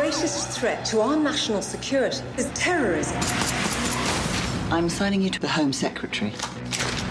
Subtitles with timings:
[0.00, 3.16] greatest threat to our national security is terrorism.
[4.70, 6.32] I'm assigning you to the Home Secretary.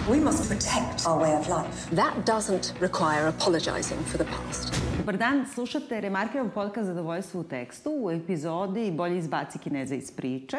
[0.08, 1.90] We must protect our way of life.
[1.90, 4.74] That doesn't require apologizing for the past.
[4.98, 10.56] Dobar dan, slušate Remarkerov podcast Zadovoljstvo u tekstu u epizodi Bolje izbaci Kineza iz priče.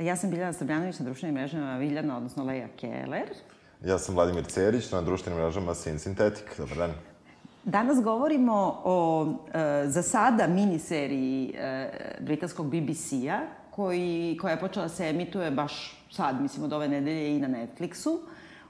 [0.00, 3.28] Ja sam Biljana Srbljanović na društvenim mrežama Viljana, odnosno Leja Keller.
[3.84, 6.56] Ja sam Vladimir Cerić, na društvenim mrežama Sin Synthetic.
[6.58, 6.92] Dobar dan.
[7.66, 14.88] Danas govorimo o, e, za sada, miniseriji e, britanskog BBC-a, koji, koja je počela da
[14.88, 18.18] se emituje baš sad, mislim, od ove nedelje i na Netflixu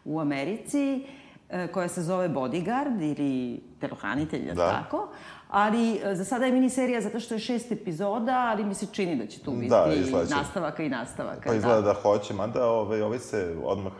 [0.04, 1.06] u Americi,
[1.50, 4.70] e, koja se zove Bodyguard ili Telohranitelj, da.
[4.70, 5.08] tako.
[5.48, 9.16] Ali e, za sada je miniserija zato što je šest epizoda, ali mi se čini
[9.16, 10.34] da će tu biti Da, izgleda će.
[10.34, 11.48] nastavaka i nastavaka.
[11.48, 13.92] Pa izgleda da, da hoće, mada ovaj, ovaj se odmah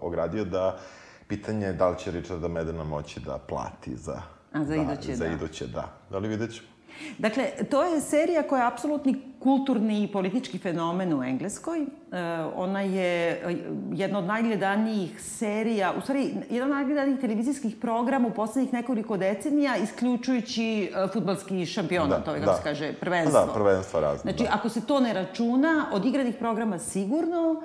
[0.00, 0.78] ogradio da
[1.26, 4.37] pitanje je da li će Richarda Medena moći da plati za...
[4.52, 5.32] A, za da, iduće, za da.
[5.32, 5.98] iduće, da.
[6.10, 6.68] Da li vidjet ćemo?
[7.18, 11.80] Dakle, to je serija koja je apsolutni kulturni i politički fenomen u Engleskoj.
[11.80, 11.86] E,
[12.54, 13.56] ona je e,
[13.92, 19.76] jedna od najgledanijih serija, u stvari, jedan od najgledanijih televizijskih programa u poslednjih nekoliko decenija,
[19.76, 22.56] isključujući e, futbalski šampionat, Da, ovaj, kako da.
[22.56, 23.46] se kaže, prvenstvo.
[23.46, 24.32] Da, prvenstva razne.
[24.32, 24.50] Znači, da.
[24.58, 27.62] ako se to ne računa, od igranih programa sigurno,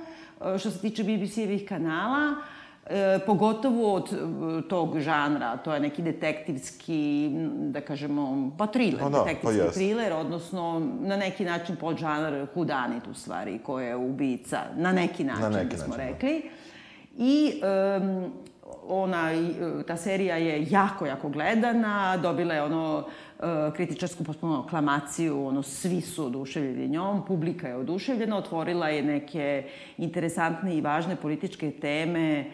[0.59, 2.36] što se tiče BBC-evih kanala,
[2.86, 7.30] e, pogotovo od e, tog žanra, to je neki detektivski,
[7.72, 9.80] da kažemo, pa thriller, Pa da, pa detektivski jeste.
[9.80, 15.52] thriller, odnosno na neki način podžanar hudanit u stvari, ko je ubica, na neki način,
[15.53, 16.12] neki bismo način, da.
[16.12, 16.50] rekli.
[17.17, 18.31] I um,
[18.88, 19.30] ona,
[19.88, 23.06] ta serija je jako, jako gledana, dobila je ono
[23.40, 23.44] e,
[23.75, 29.64] kritičarsku potpuno aklamaciju, ono, svi su oduševljeni njom, publika je oduševljena, otvorila je neke
[29.97, 32.52] interesantne i važne političke teme e, u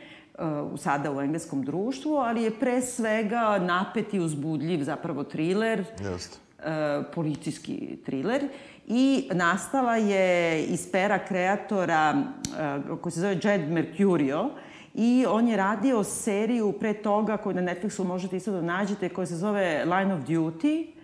[0.77, 6.37] sada u engleskom društvu, ali je pre svega napet i uzbudljiv zapravo thriller, Jeste.
[6.59, 8.47] e, policijski thriller
[8.87, 14.49] i nastala je iz pera kreatora e, koji se zove Jed Mercurio
[14.93, 19.25] i on je radio seriju pre toga koju na Netflixu možete isto da nađete koja
[19.25, 20.98] se zove Line of Duty.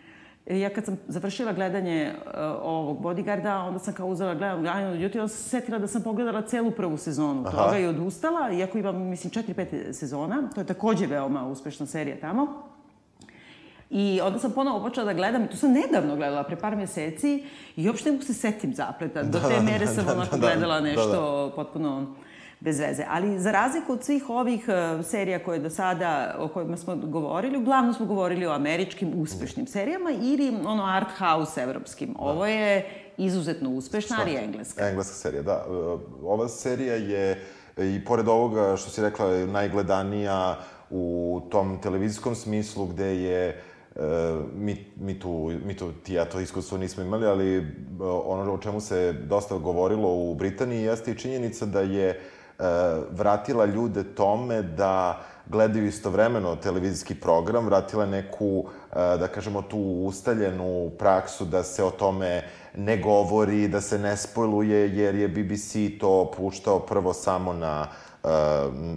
[0.45, 4.89] E, Ja kad sam završila gledanje uh, ovog bodyguarda, onda sam kao uzela gledam Line
[4.89, 7.57] of Duty, onda sam se setila da sam pogledala celu prvu sezonu Aha.
[7.57, 10.49] toga i odustala, iako ima, mislim, 4-5 sezona.
[10.55, 12.63] To je takođe veoma uspešna serija tamo.
[13.89, 17.43] I onda sam ponovo počela da gledam, i to sam nedavno gledala, pre par meseci,
[17.75, 19.23] i uopšte ne mogu se setim zapleta.
[19.23, 22.15] Do te mere sam da, onako da, gledala da, nešto potpuno
[22.59, 23.05] bez veze.
[23.09, 27.57] Ali za razliku od svih ovih uh, serija koje do sada, o kojima smo govorili,
[27.57, 32.15] uglavnom smo govorili o američkim uspešnim serijama ili ono art house evropskim.
[32.19, 32.85] Ovo je
[33.17, 34.89] izuzetno uspešna, ali engleska.
[34.89, 35.65] Engleska serija, da.
[35.67, 35.71] E,
[36.23, 37.45] Ova serija je,
[37.77, 44.01] i pored ovoga što si rekla, najgledanija u tom televizijskom smislu gde je e,
[44.55, 47.63] mi, mi, tu, mi tu, ti ja to iskustvo nismo imali, ali e,
[48.25, 52.19] ono o čemu se dosta govorilo u Britaniji jeste i činjenica da je e,
[53.11, 60.91] vratila ljude tome da gledaju istovremeno televizijski program, vratila neku, e, da kažemo, tu ustaljenu
[60.99, 62.43] praksu da se o tome
[62.75, 67.87] ne govori, da se ne spojluje, jer je BBC to puštao prvo samo na
[68.23, 68.27] e,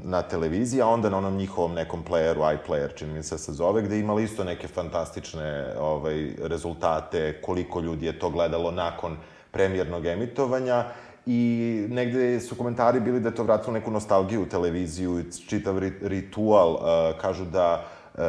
[0.04, 3.82] na televiziji, a onda na onom njihovom nekom playeru, iPlayer, čini mi se se zove,
[3.82, 9.16] gde imali isto neke fantastične ovaj, rezultate, koliko ljudi je to gledalo nakon
[9.50, 10.84] premijernog emitovanja
[11.30, 16.08] i negde su komentari bili da je to vratilo neku nostalgiju u televiziju, čitav ri-
[16.08, 16.80] ritual, uh,
[17.20, 17.84] kažu da
[18.14, 18.20] uh,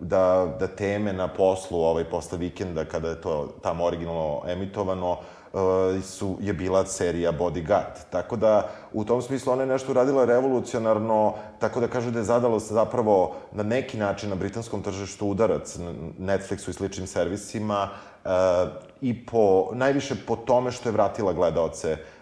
[0.00, 5.60] da, da teme na poslu ovaj, posle vikenda, kada je to tamo originalno emitovano, uh,
[6.02, 8.08] su, je bila serija Bodyguard.
[8.10, 12.24] Tako da, u tom smislu ona je nešto uradila revolucionarno, tako da kažu da je
[12.24, 15.78] zadalo se zapravo na neki način na britanskom tržištu udarac
[16.18, 17.88] Netflixu i sličnim servisima
[18.24, 18.30] uh,
[19.00, 22.17] i po, najviše po tome što je vratila gledaoce uh,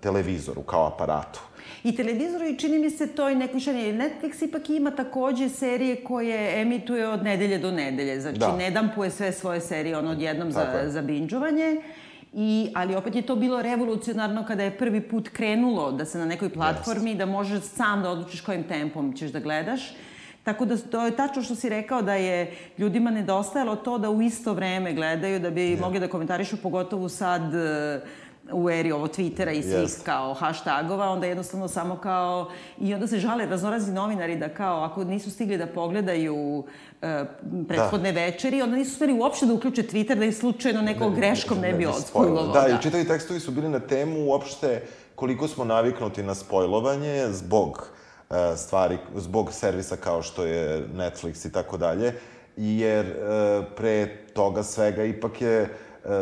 [0.00, 1.40] televizoru kao aparatu.
[1.84, 3.92] I televizoru i čini mi se to i neko šanje.
[3.92, 8.20] Netflix ipak ima takođe serije koje emituje od nedelje do nedelje.
[8.20, 8.56] Znači, Da.
[8.56, 10.90] ne dampuje sve svoje serije ono odjednom Tako za, je.
[10.90, 11.82] za binđovanje.
[12.32, 16.26] I, ali opet je to bilo revolucionarno kada je prvi put krenulo da se na
[16.26, 19.80] nekoj platformi, da možeš sam da odlučiš kojim tempom ćeš da gledaš.
[20.44, 24.22] Tako da to je tačno što si rekao da je ljudima nedostajalo to da u
[24.22, 28.00] isto vreme gledaju, da bi mogli da komentarišu, pogotovo sad e,
[28.52, 30.04] u eri ovo Twittera i svih Jest.
[30.04, 32.50] kao hashtagova, onda jednostavno samo kao...
[32.78, 36.64] I onda se žale raznorazni novinari da kao ako nisu stigli da pogledaju
[37.02, 37.24] e,
[37.68, 41.72] prethodne večeri, onda nisu smeli uopšte da uključe Twitter da ih slučajno neko greškom ne
[41.72, 42.52] bi odspojlovao.
[42.52, 44.82] Da, i čitavi tekstovi su bili na temu uopšte
[45.14, 47.88] koliko smo naviknuti na spojlovanje zbog
[48.30, 52.14] e, stvari, zbog servisa kao što je Netflix i tako dalje,
[52.56, 53.16] jer e,
[53.76, 55.68] pre toga svega ipak je e,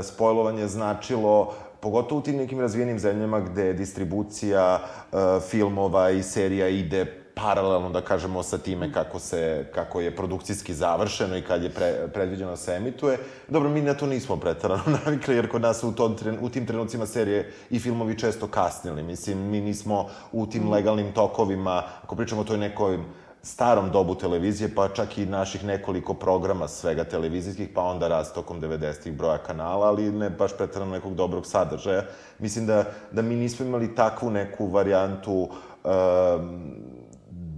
[0.02, 5.16] spojlovanje značilo pogotovo u tim nekim razvijenim zemljama gde distribucija e,
[5.50, 11.36] filmova i serija ide paralelno, da kažemo, sa time kako, se, kako je produkcijski završeno
[11.36, 13.18] i kad je pre, predviđeno da se emituje.
[13.48, 17.06] Dobro, mi na to nismo pretarano navikli, jer kod nas u, tom, u tim trenucima
[17.06, 19.02] serije i filmovi često kasnili.
[19.02, 22.98] Mislim, mi nismo u tim legalnim tokovima, ako pričamo o toj nekoj
[23.42, 28.60] starom dobu televizije, pa čak i naših nekoliko programa svega televizijskih, pa onda rast tokom
[28.60, 32.02] 90-ih broja kanala, ali ne baš pretarano nekog dobrog sadržaja.
[32.38, 36.97] Mislim da, da mi nismo imali takvu neku varijantu um,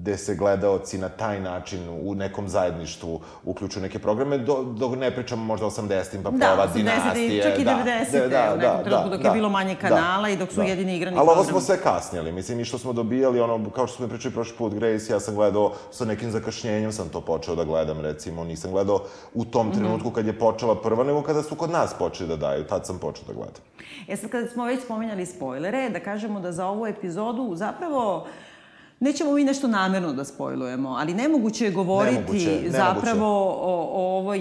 [0.00, 5.10] gde se gledaoci na taj način u nekom zajedništvu uključuju neke programe, do, dok ne
[5.10, 7.42] pričamo možda o 80-im, pa da, prva dinastije.
[7.42, 10.28] čak i 90-te, da, da, u nekom trenutku dok da, je bilo manje kanala da,
[10.28, 10.62] i dok su da.
[10.62, 13.96] jedini igrani Ali ovo smo sve kasnijeli, mislim, i što smo dobijali, ono, kao što
[13.96, 17.64] smo pričali prošli put, Grace, ja sam gledao sa nekim zakašnjenjem, sam to počeo da
[17.64, 19.00] gledam, recimo, nisam gledao
[19.34, 19.76] u tom mhm.
[19.76, 20.14] trenutku mm -hmm.
[20.14, 23.24] kad je počela prva, nego kada su kod nas počeli da daju, tad sam počeo
[23.26, 23.62] da gledam.
[24.08, 28.26] E sad, kada smo već spomenjali spoilere, da kažemo da za ovu epizodu zapravo
[29.00, 32.70] Nećemo mi nešto namerno da spojlujemo, ali nemoguće je govoriti nemoguće, nemoguće.
[32.70, 34.40] zapravo o, o ovoj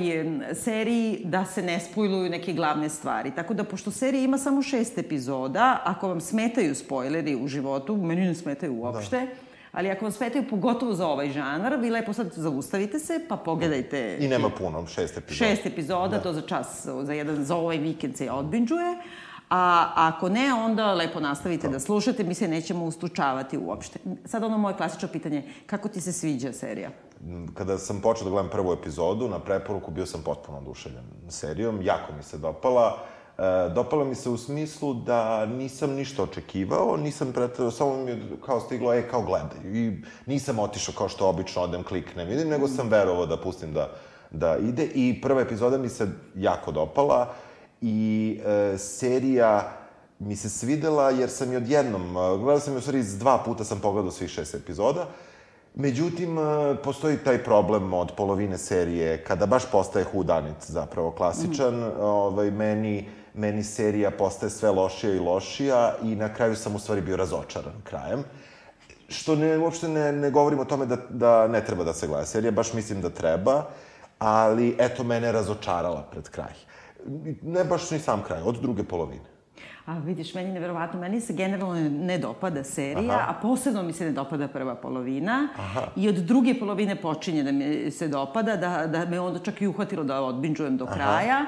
[0.53, 3.31] seriji da se ne spojluju neke glavne stvari.
[3.35, 8.21] Tako da, pošto serija ima samo šest epizoda, ako vam smetaju spojleri u životu, meni
[8.21, 9.27] ne smetaju uopšte, da.
[9.71, 14.17] Ali ako vam smetaju pogotovo za ovaj žanar, vi lepo sad zaustavite se, pa pogledajte...
[14.19, 15.49] I nema puno, šest epizoda.
[15.49, 16.23] Šest epizoda, da.
[16.23, 18.97] to za čas, za, jedan, za ovaj vikend se odbinđuje.
[19.49, 23.99] A ako ne, onda lepo nastavite da slušate, mi se nećemo ustučavati uopšte.
[24.25, 26.89] Sad ono moje klasično pitanje, kako ti se sviđa serija?
[27.53, 32.13] Kada sam počeo da gledam prvu epizodu, na preporuku bio sam potpuno oduševljen serijom, jako
[32.13, 32.97] mi se dopala.
[33.37, 38.21] E, dopala mi se u smislu da nisam ništa očekivao, nisam pretredao, samo mi je
[38.45, 39.57] kao stiglo, e, kao gledaj.
[39.73, 43.89] I nisam otišao kao što obično odem, kliknem, vidim, nego sam verovao da pustim da,
[44.31, 44.85] da ide.
[44.85, 47.33] I prva epizoda mi se jako dopala.
[47.81, 49.71] I e, serija
[50.19, 53.63] mi se svidela jer sam je odjednom, e, gledao sam je u stvari dva puta
[53.63, 55.07] sam pogledao svih šest epizoda,
[55.75, 56.41] Međutim, e,
[56.83, 61.91] postoji taj problem od polovine serije, kada baš postaje hudanit, zapravo klasičan, mm.
[61.99, 67.01] ovaj, meni, meni serija postaje sve lošija i lošija i na kraju sam u stvari
[67.01, 68.23] bio razočaran krajem.
[69.07, 72.25] Što ne, uopšte ne, ne govorim o tome da, da ne treba da se gleda
[72.25, 73.69] serija, baš mislim da treba,
[74.19, 76.53] ali eto, mene razočarala pred kraj
[77.41, 79.23] ne baš ni sam kraj, od druge polovine.
[79.85, 83.25] A vidiš, meni je neverovatno, meni se generalno ne dopada serija, Aha.
[83.29, 85.47] a posebno mi se ne dopada prva polovina.
[85.57, 85.81] Aha.
[85.95, 89.67] I od druge polovine počinje da mi se dopada, da, da me onda čak i
[89.67, 90.93] uhvatilo da odbinđujem do Aha.
[90.93, 91.45] kraja.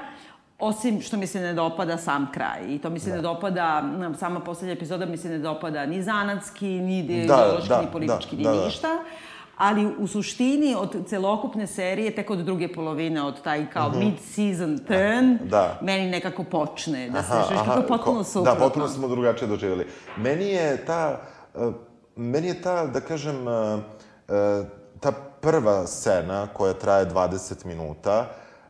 [0.60, 2.66] Osim što mi se ne dopada sam kraj.
[2.70, 3.16] I to mi se da.
[3.16, 3.84] ne dopada,
[4.20, 8.36] sama poslednja epizoda mi se ne dopada ni zanatski, ni ideološki, da, da, ni politički,
[8.36, 8.88] da, ni da, ništa.
[8.88, 13.94] Da ali u suštini od celokupne serije, tek od druge polovine, od taj kao mm
[13.94, 14.00] -hmm.
[14.00, 15.80] mid-season turn, da.
[15.82, 18.54] meni nekako počne da aha, se što je potpuno suprotno.
[18.54, 19.88] Da, potpuno smo drugačije doživjeli.
[20.18, 21.22] Meni je ta,
[21.54, 21.74] uh,
[22.16, 23.80] meni je ta, da kažem, uh,
[24.28, 24.66] uh,
[25.00, 25.12] ta
[25.42, 28.28] prva scena koja traje 20 minuta,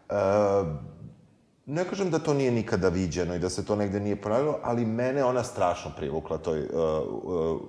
[0.09, 0.15] uh,
[1.65, 4.85] ne kažem da to nije nikada viđeno i da se to negde nije ponavljalo, ali
[4.85, 6.67] mene ona strašno privukla toj, uh,
[7.23, 7.61] uh,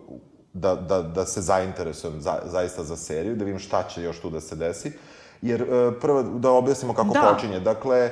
[0.52, 4.31] da, da, da se zainteresujem za, zaista za seriju, da vidim šta će još tu
[4.31, 4.93] da se desi.
[5.43, 7.34] Jer, e, prvo, da objasnimo kako da.
[7.34, 7.60] počinje.
[7.60, 8.10] Dakle, e,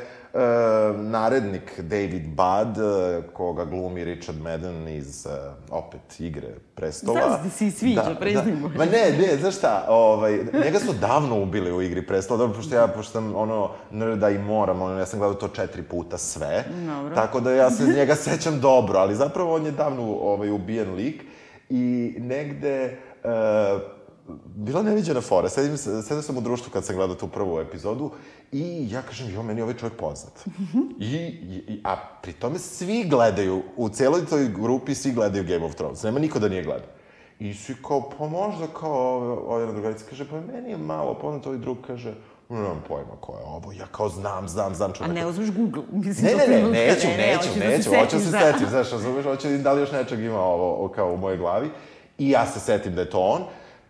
[0.97, 5.27] narednik David Budd, e, koga glumi Richard Madden iz,
[5.71, 7.21] opet, Igre prestola.
[7.21, 8.69] Znaš da si sviđa, da, preznimo.
[8.69, 8.79] Da.
[8.79, 12.75] Ma ne, ne, znaš šta, ovaj, njega su davno ubili u Igri prestola, dobro, pošto
[12.75, 16.65] ja, pošto sam, ono, nerda i moram, ono, ja sam gledao to četiri puta sve.
[16.87, 17.15] Dobro.
[17.15, 21.30] Tako da ja se njega sećam dobro, ali zapravo on je davno ovaj, ubijen lik
[21.71, 22.99] i negde...
[23.25, 24.01] Uh,
[24.57, 25.49] bila neviđena fora.
[25.49, 28.11] Sedim, sedim sam u društvu kad sam gledao tu prvu epizodu
[28.53, 30.33] i ja kažem, jo, meni je ovaj čovjek poznat.
[31.01, 31.17] I,
[31.69, 36.03] i, a pri tome svi gledaju, u celoj toj grupi svi gledaju Game of Thrones.
[36.03, 36.89] Nema niko da nije gledao.
[37.39, 41.59] I svi kao, pa možda kao, jedna drugarica kaže, pa meni je malo poznat, ovaj
[41.59, 42.15] drug kaže,
[42.51, 45.13] nemam pojma ko je ovo, ja kao znam, znam, znam čoveka.
[45.13, 45.83] A ne uzmeš Google?
[46.07, 49.25] Mislim, ne, ne, ne, neću, ne, neću, neću, neću, hoću da se setim, znaš, razumeš,
[49.25, 51.71] hoću da li još nečeg ima ovo, kao u mojoj glavi.
[52.19, 53.43] I ja se setim da je to on.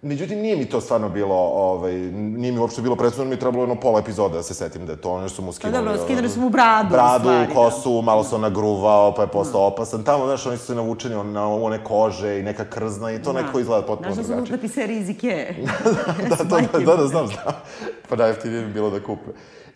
[0.02, 3.62] Međutim, nije mi to stvarno bilo, ovaj, nije mi uopšte bilo predstavno, mi je trebalo
[3.62, 5.78] jedno pola epizoda da se setim da je to, ono su mu skinuli...
[5.78, 8.00] Pa dobro, skinuli su mu bradu, Bradu, stvari, kosu, da.
[8.02, 9.72] malo se nagruvao, pa je postao mm.
[9.72, 10.02] opasan.
[10.04, 13.42] Tamo, znaš, oni su se navučeni na one kože i neka krzna i to da.
[13.42, 14.26] neko izgleda potpuno drugačije.
[14.26, 15.52] Znaš da su napisali iz Ikea.
[16.28, 17.54] da, da, da, da, da, znam, znam.
[18.08, 19.30] Pa najjeftinije mi bilo da kupe.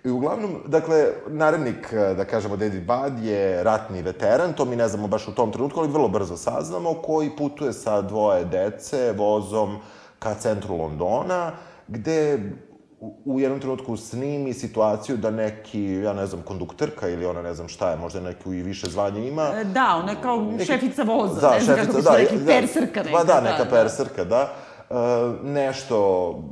[0.05, 5.09] I uglavnom, dakle, narednik, da kažemo, David Bad je ratni veteran, to mi ne znamo
[5.09, 9.79] baš u tom trenutku, ali vrlo brzo saznamo, koji putuje sa dvoje dece vozom
[10.25, 11.53] ka centru Londona,
[11.89, 12.39] gde
[13.25, 17.69] u, jednom trenutku snimi situaciju da neki, ja ne znam, kondukterka ili ona ne znam
[17.69, 19.43] šta je, možda neku i više zvanje ima.
[19.55, 22.39] E, Da, ona je kao Neki- šefica voza, da, ne znam šefica, kako da, rekli,
[22.39, 23.17] da, persrka neka.
[23.19, 23.71] Pa da, neka da.
[23.71, 24.53] persrka, da.
[24.91, 24.95] E,
[25.43, 25.99] nešto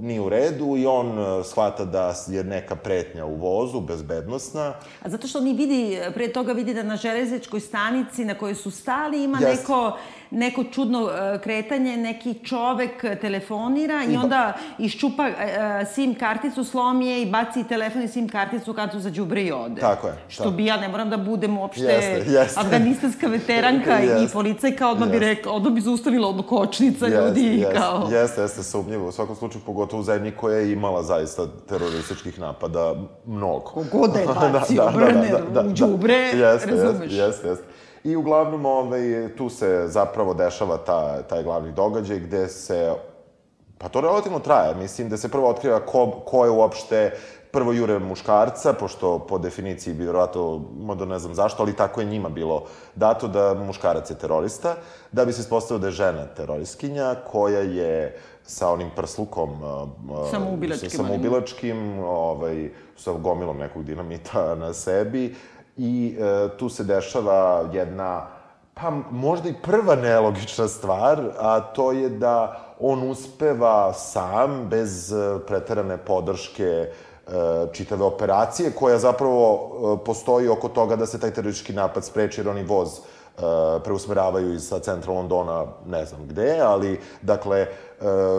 [0.00, 4.74] nije u redu i on e, shvata da je neka pretnja u vozu, bezbednosna.
[5.02, 8.70] A zato što oni vidi, pre toga vidi da na železničkoj stanici na kojoj su
[8.70, 9.56] stali ima Jeste.
[9.56, 9.96] neko,
[10.32, 14.42] neko čudno e, kretanje, neki čovek telefonira i ba- onda
[14.78, 19.00] iščupa e, e, sim karticu, slomi je i baci telefon i sim karticu kad tu
[19.00, 19.80] za đubre i ode.
[19.80, 20.56] Tako je, Što tako.
[20.56, 22.60] bi ja, ne moram da budem uopšte Jeste, jeste.
[22.60, 24.32] afganistanska veteranka i Jeste.
[24.32, 25.26] policajka, odmah bi Jeste.
[25.26, 28.08] rekla, odmah bi zaustavila odmah kočnica ljudi i jeste, kao...
[28.12, 29.08] Jeste, jeste, sumnjivo.
[29.08, 32.94] U svakom slučaju, pogotovo u zemlji koja je imala zaista terorističkih napada
[33.26, 33.60] mnogo.
[33.60, 35.34] Kogod da je bacio Brner
[35.66, 37.12] u đubre, jeste, razumeš.
[37.12, 37.64] Jeste, jeste, jeste.
[38.04, 42.94] I uglavnom, ovaj, tu se zapravo dešava ta, taj glavni događaj gde se
[43.82, 44.74] Pa to relativno traje.
[44.74, 47.18] Mislim da se prvo otkriva ko, ko je uopšte
[47.52, 52.06] prvo jure muškarca, pošto po definiciji bi vjerojatno, možda ne znam zašto, ali tako je
[52.06, 54.76] njima bilo dato da muškarac je terorista,
[55.12, 60.30] da bi se ispostavilo da je žena teroristkinja koja je sa onim prslukom uh, uh,
[60.30, 65.34] Samoubilačkim sa samoubilačkim ovaj, sa gomilom nekog dinamita na sebi
[65.76, 68.26] i uh, tu se dešava jedna
[68.74, 75.38] Pa možda i prva nelogična stvar, a to je da on uspeva sam, bez e,
[75.46, 76.88] preterane podrške e,
[77.72, 82.48] čitave operacije, koja zapravo e, postoji oko toga da se taj teroristički napad spreči, jer
[82.48, 83.00] oni voz e,
[83.84, 87.68] preusmeravaju iz sa centra Londona, ne znam gde, ali, dakle, e,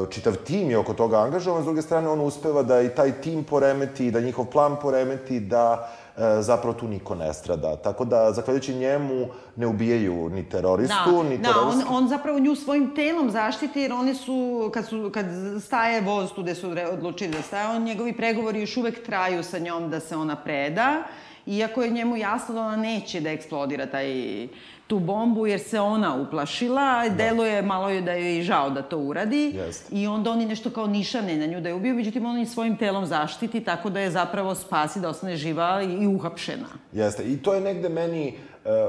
[0.10, 3.44] čitav tim je oko toga angažovan, s druge strane on uspeva da i taj tim
[3.44, 6.03] poremeti, da njihov plan poremeti, da e,
[6.40, 7.76] zapravo tu niko ne strada.
[7.76, 11.86] Tako da, zahvaljujući njemu, ne ubijaju ni teroristu, ni da, on, teroristu.
[11.90, 15.26] on zapravo nju svojim telom zaštiti, jer oni su, kad, su, kad
[15.62, 19.60] staje voz tu gde su odlučili da staje, on, njegovi pregovori još uvek traju sa
[19.60, 21.04] njom da se ona preda,
[21.46, 24.48] iako je njemu jasno da ona neće da eksplodira taj,
[24.94, 27.16] tu bombu, jer se ona uplašila, da.
[27.16, 29.96] deluje malo je da joj je žao da to uradi, Jeste.
[29.96, 32.78] i onda oni nešto kao nišane na nju da je ubiju, međutim on i svojim
[32.78, 36.68] telom zaštiti, tako da je zapravo spasi da ostane živa i, uhapšena.
[36.92, 37.24] Jeste.
[37.24, 38.36] I to je negde meni e,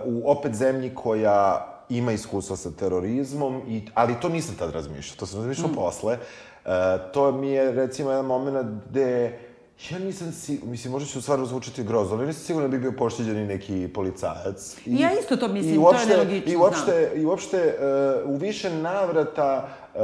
[0.04, 5.26] u opet zemlji koja ima iskustva sa terorizmom, i, ali to nisam tad razmišljao, to
[5.26, 5.74] sam razmišljao mm.
[5.74, 6.18] posle.
[6.64, 6.68] E,
[7.12, 9.38] to mi je, recimo, jedan moment gde
[9.90, 12.92] Ja nisam si, mislim, možda ću stvarno zvučati grozno, ali nisam siguran da bi bio
[12.98, 14.76] pošteđen i neki policajac.
[14.86, 17.74] I, Ja isto to mislim, i to je uopšte, nelogično, I uopšte, i uopšte
[18.24, 20.00] uh, u više navrata uh,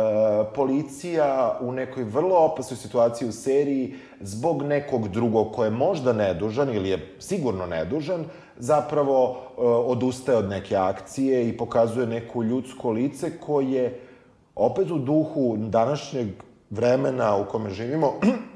[0.54, 6.74] policija u nekoj vrlo opasnoj situaciji u seriji zbog nekog drugog ko je možda nedužan
[6.74, 8.24] ili je sigurno nedužan,
[8.58, 9.36] zapravo uh,
[9.90, 14.00] odustaje od neke akcije i pokazuje neko ljudsko lice koje
[14.54, 16.28] opet u duhu današnjeg
[16.70, 18.12] vremena u kome živimo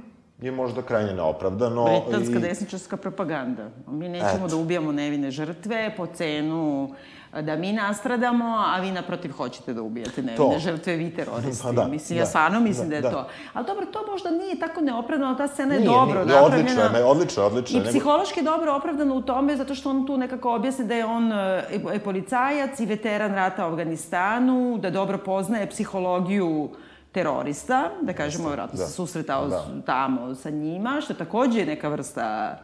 [0.44, 1.84] je možda krajnje neopravdano.
[1.84, 3.62] Britanska i- desničarska propaganda.
[3.88, 4.48] Mi nećemo Eto.
[4.48, 6.94] da ubijamo nevine žrtve po cenu
[7.34, 10.58] da mi nastradamo, a vi naprotiv hoćete da ubijate nevine To.
[10.58, 11.62] žrtve, vi teroristi.
[11.64, 13.10] Pa da, mislim, da, ja stvarno mislim da, da, je da.
[13.12, 13.26] to.
[13.52, 16.46] Ali dobro, to možda nije tako neopravdano, ta scena je Nije, dobro nije, napravljena.
[16.46, 19.90] odlično je, odlično, odlično I je, nego- psihološki je dobro opravdano u tome, zato što
[19.90, 24.78] on tu nekako objasni da je on e, e, policajac i veteran rata u Afganistanu,
[24.78, 26.68] da dobro poznaje psihologiju
[27.14, 28.86] terorista, da kažemo, vjerojatno da.
[28.86, 29.64] se susretao Da.
[29.82, 32.58] tamo sa njima, što je takođe neka vrsta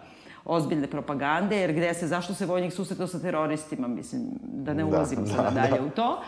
[0.45, 4.89] ozbiljne propagande, jer gde se, zašto se vojnik susretao sa teroristima, mislim, da ne Da,
[4.89, 5.83] ulazimo da, sada dalje da.
[5.83, 6.21] u to.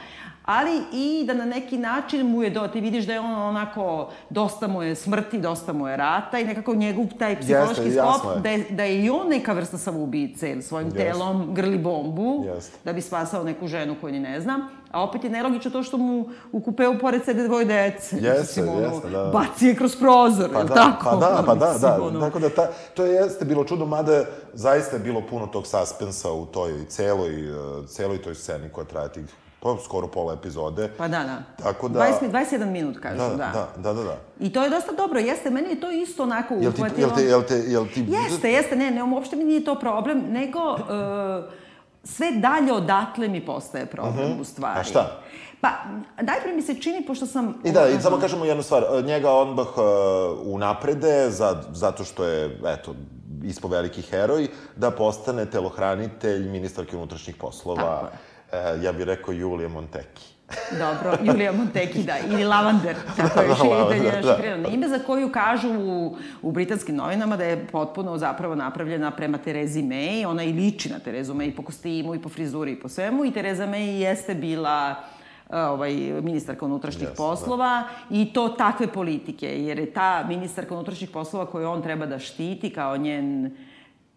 [0.44, 4.10] Ali i da na neki način mu je do, ti vidiš da je on onako,
[4.30, 8.36] dosta mu je smrti, dosta mu je rata i nekako njegov taj psihološki Jeste, sklop,
[8.36, 8.40] je.
[8.40, 10.98] da je, da je i on neka vrsta samoubice, svojim Jeste.
[11.02, 12.76] telom grli bombu, Jeste.
[12.84, 14.68] da bi spasao neku ženu koju ni ne zna.
[14.92, 16.20] A opet je nelogično to što mu
[16.52, 18.16] u kupeu pored sede dvoje dece.
[18.18, 19.24] Jeste, ono, jeste, da.
[19.24, 21.04] Baci je kroz prozor, Pa jel da, tako?
[21.04, 21.98] pa da, pa da, da.
[22.02, 22.20] ono.
[22.20, 26.30] Tako da ta, to je, jeste bilo čudno, mada zaista je bilo puno tog suspensa
[26.30, 27.56] u toj celoj, uh,
[27.86, 29.24] celoj toj sceni koja traje tih
[29.60, 30.88] pa, skoro pola epizode.
[30.88, 31.62] Pa da, da.
[31.62, 33.36] Tako da- 20, mi- 21 minut, kažu, Da, da.
[33.52, 34.16] da, da, da, da.
[34.40, 37.06] I to je dosta dobro, jeste, meni je to isto onako Jel ti, uhvatilo.
[37.08, 38.06] jel te, jel te, jel ti...
[38.08, 40.78] Jeste, jeste, ne, ne, uopšte mi nije to problem, nego uh,
[42.04, 44.72] sve dalje odatle mi postaje problem, u stvari.
[44.72, 44.80] Mhm.
[44.80, 45.20] A šta?
[45.60, 45.70] Pa,
[46.22, 47.54] najpre mi se čini, pošto sam...
[47.64, 48.82] I da, i samo kažemo jednu stvar.
[48.82, 49.84] e, Njega odmah uh,
[50.44, 52.94] unaprede, za, zato što je, eto,
[53.44, 58.00] ispo veliki heroj, da postane telohranitelj ministarke unutrašnjih poslova.
[58.00, 58.16] Tako
[58.52, 60.31] E, ja bih rekao Julije Monteki.
[60.78, 64.32] Dobro, Julija Monteki, da, ili Lavander, kako je še, da je da.
[64.34, 69.38] šifrirano ime, za koju kažu u, u britanskim novinama da je potpuno zapravo napravljena prema
[69.38, 72.88] Terezi May, ona i liči na Terezu May po kostimu i po frizuri i po
[72.88, 74.94] svemu, i Tereza May jeste bila
[75.50, 75.92] ovaj,
[76.22, 81.68] ministarka unutrašnjih Jeste, poslova i to takve politike, jer je ta ministarka unutrašnjih poslova koju
[81.68, 83.56] on treba da štiti kao njen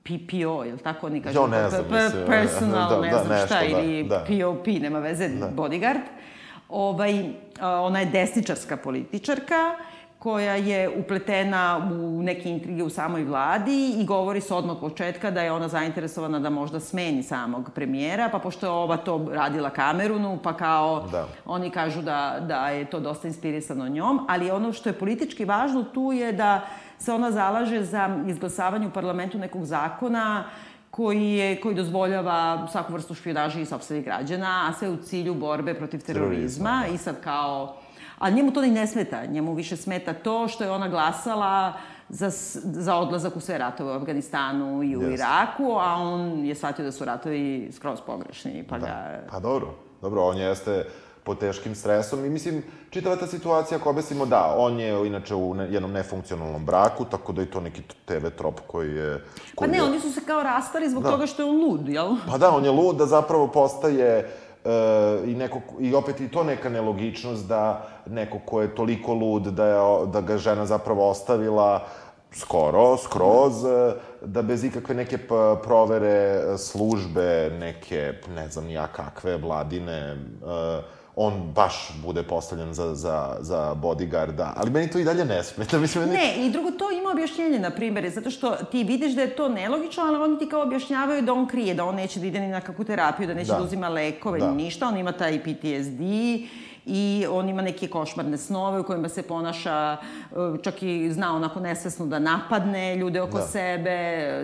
[0.04, 1.40] PPO, ili tako oni kažu?
[1.40, 4.26] Jo, ne znam, mislim, Personal, da, ne da, znam nešto, šta, da, ili da.
[4.28, 6.02] POP, nema veze, bodyguard.
[6.70, 7.26] Ovaj,
[7.62, 9.76] ona je desničarska političarka
[10.20, 15.32] koja je upletena u neke intrige u samoj vladi i govori se odmah od početka
[15.32, 19.70] da je ona zainteresovana da možda smeni samog premijera, pa pošto je ova to radila
[19.70, 21.28] Kamerunu, pa kao Da.
[21.46, 25.84] oni kažu da, da je to dosta inspirisano njom, ali ono što je politički važno
[25.84, 26.62] tu je da
[27.00, 30.44] se ona zalaže za izglasavanje u parlamentu nekog zakona
[30.96, 35.74] koji, je, koji dozvoljava svaku vrstu špionaže i sobstvenih građana, a sve u cilju borbe
[35.74, 36.82] protiv terorizma.
[36.82, 37.78] Terorizma, I sad kao...
[38.20, 39.26] A njemu to ni ne smeta.
[39.26, 41.74] Njemu više smeta to što je ona glasala
[42.10, 42.30] za,
[42.64, 45.14] za odlazak u sve ratove u Afganistanu i u Jeste.
[45.14, 49.24] Iraku, a on je shvatio da su ratovi skroz pogrešni, pa ga...
[49.32, 50.86] Pa dobro, dobro, on jeste
[51.26, 55.54] pod teškim stresom i mislim, čitava ta situacija, ako objasnimo, da, on je inače u
[55.54, 59.18] ne, jednom nefunkcionalnom braku, tako da je to neki TV trop koji je...
[59.20, 61.12] Pa Koji ne, je, oni su se kao rastali zbog Da.
[61.12, 62.16] toga što je on lud, jel?
[62.32, 64.72] Pa da, on je lud da zapravo postaje e,
[65.26, 69.66] i neko, i opet i to neka nelogičnost da neko ko je toliko lud da,
[69.66, 71.88] je, da ga žena zapravo ostavila
[72.32, 75.18] skoro, skroz, e, da bez ikakve neke
[75.64, 76.10] provere
[76.54, 80.16] e, službe, neke, ne znam ja kakve, vladine, e,
[81.18, 85.78] on baš bude postavljen za, za, za bodyguarda, ali meni to i dalje ne smeta.
[85.78, 86.18] Mislim, meni...
[86.18, 89.50] Ne, i drugo, to ima objašnjenje, na primjer, zato što ti vidiš da je to
[89.50, 92.48] nelogično, ali oni ti kao objašnjavaju da on krije, da on neće da ide ni
[92.48, 93.64] na kakvu terapiju, da neće da, Da.
[93.64, 94.52] uzima lekove, Da.
[94.52, 96.02] ni ništa, on ima taj PTSD
[96.86, 99.98] i on ima neke košmarne snove u kojima se ponaša,
[100.32, 103.44] e, čak i zna onako nesvesno da napadne ljude oko Da.
[103.44, 103.98] sebe,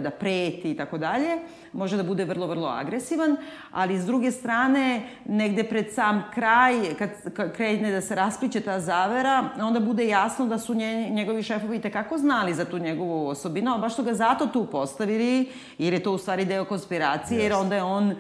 [0.04, 1.38] da preti i tako dalje.
[1.74, 3.36] Može da bude vrlo, vrlo agresivan,
[3.72, 8.80] ali s druge strane, negde pred sam kraj, kad, kad krene da se raspliće ta
[8.80, 13.74] zavera, onda bude jasno da su nje, njegovi šefovi tekako znali za tu njegovu osobinu,
[13.74, 17.52] a baš su ga zato tu postavili, jer je to u stvari deo konspiracije, jer
[17.52, 17.62] Jeste.
[17.62, 18.16] onda je on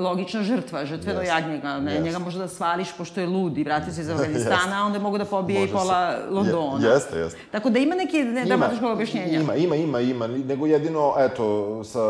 [0.00, 1.34] logična žrtva, žrtveno Jeste.
[1.34, 1.78] jagnje ga.
[1.78, 2.04] Ne, Jeste.
[2.04, 5.18] njega može da svališ pošto je lud i vratio se iz Afganistana, a onda mogu
[5.18, 5.74] da pobije i Može se.
[5.74, 6.78] pola Londona.
[6.80, 7.38] Je- jeste, jeste.
[7.50, 9.40] Tako da ima neke ne, dramatičkog objašnjenja.
[9.40, 11.44] Ima, ima, ima, ima, nego jedino, eto,
[11.84, 12.00] sa,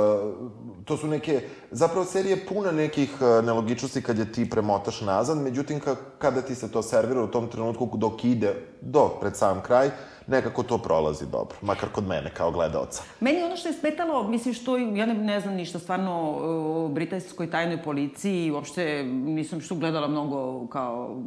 [0.91, 5.39] to su neke, zapravo serija je puna nekih e, nelogičnosti kad je ti premotaš nazad,
[5.39, 9.63] međutim, ka, kada ti se to servira u tom trenutku dok ide do pred sam
[9.63, 9.91] kraj,
[10.27, 13.03] nekako to prolazi dobro, makar kod mene kao gledaoca.
[13.21, 17.51] Meni ono što je smetalo, mislim što, ja ne, ne znam ništa stvarno o britanskoj
[17.51, 21.23] tajnoj policiji, uopšte nisam što gledala mnogo kao,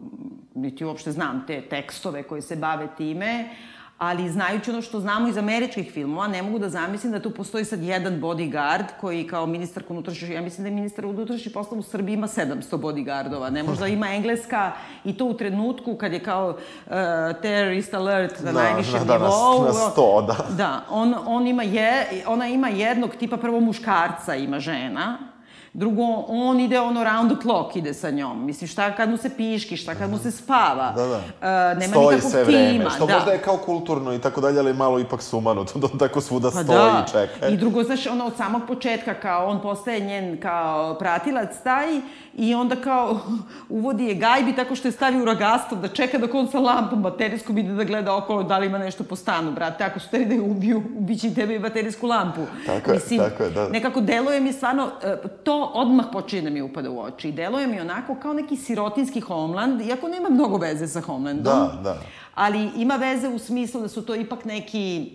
[0.55, 3.49] niti uopšte znam te tekstove koji se bave time,
[4.03, 7.65] ali znajući ono što znamo iz američkih filmova, ne mogu da zamislim da tu postoji
[7.65, 11.83] sad jedan bodyguard koji kao ministar unutrašnjih, ja mislim da je ministar unutrašnjih poslova u
[11.83, 14.71] Srbiji ima 700 bodyguardova, ne možda ima engleska
[15.05, 16.91] i to u trenutku kad je kao uh,
[17.41, 19.29] terrorist alert na, Na- najvišem na- da, na- na
[19.91, 20.35] 100, da.
[20.55, 21.93] Da, on, on ima je,
[22.27, 25.17] ona ima jednog tipa, prvo muškarca ima žena,
[25.73, 28.45] drugo, on ide ono round the clock ide sa njom.
[28.45, 30.91] Mislim, šta kad mu se piški, šta kad mu se spava.
[30.95, 31.21] Da, da.
[31.71, 32.43] E, nema Stoji nikakvog tima.
[32.43, 33.13] vreme, što da.
[33.13, 36.21] možda je kao kulturno i tako dalje, ali malo ipak sumano, to da on tako
[36.21, 37.05] svuda Pa stoji da.
[37.07, 37.47] i čeka.
[37.47, 41.87] I drugo, znaš, ono, od samog početka, kao, on postaje njen, kao, pratilac taj
[42.35, 43.19] i onda, kao,
[43.69, 47.01] uvodi je gajbi tako što je stavi u ragastav da čeka dok on sa lampom
[47.01, 49.83] baterijskom ide da gleda okolo da li ima nešto po stanu, brate.
[49.83, 52.41] Ako su teri da je ubiju, ubiće i tebe i baterijsku lampu.
[52.65, 53.69] Tako je, tako je, da.
[53.69, 57.31] Nekako deluje mi stvarno, e, to odmah počinje da mi upada u oči.
[57.31, 61.43] Deluje mi onako kao neki sirotinski Homeland, iako nema mnogo veze sa Homelandom.
[61.43, 61.97] Da, da.
[62.35, 65.11] Ali ima veze u smislu da su to ipak neki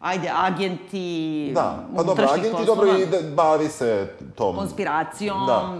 [0.00, 4.56] ajde, agenti Da, pa dobro, agenti poslova, dobro i da bavi se tom...
[4.56, 5.78] konspiracijom, Da.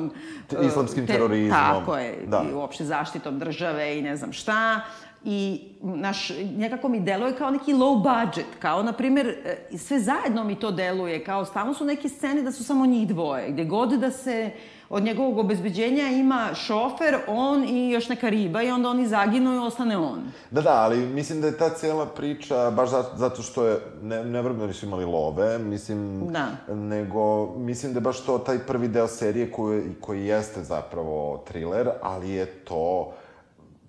[0.49, 1.51] Te- e, islamskim terorizmom.
[1.51, 2.45] Tako je, Da.
[2.51, 4.81] i uopšte zaštitom države i ne znam šta.
[5.31, 9.27] I, naš, nekako mi deluje kao neki low budget, kao, na primjer,
[9.73, 13.09] e, sve zajedno mi to deluje, kao, stalno su neke scene da su samo njih
[13.09, 14.51] dvoje, gde god da se
[14.89, 19.59] od njegovog obezbeđenja ima šofer, on i još neka riba i onda oni zaginu i
[19.59, 20.33] ostane on.
[20.51, 24.25] Da, da, ali mislim da je ta cijela priča, baš zato, zato što je, ne,
[24.25, 26.75] ne vrlo da nisu imali love, mislim, Da.
[26.75, 31.91] nego, mislim da je baš to taj prvi deo serije koji, koji jeste zapravo thriller,
[32.03, 33.13] ali je to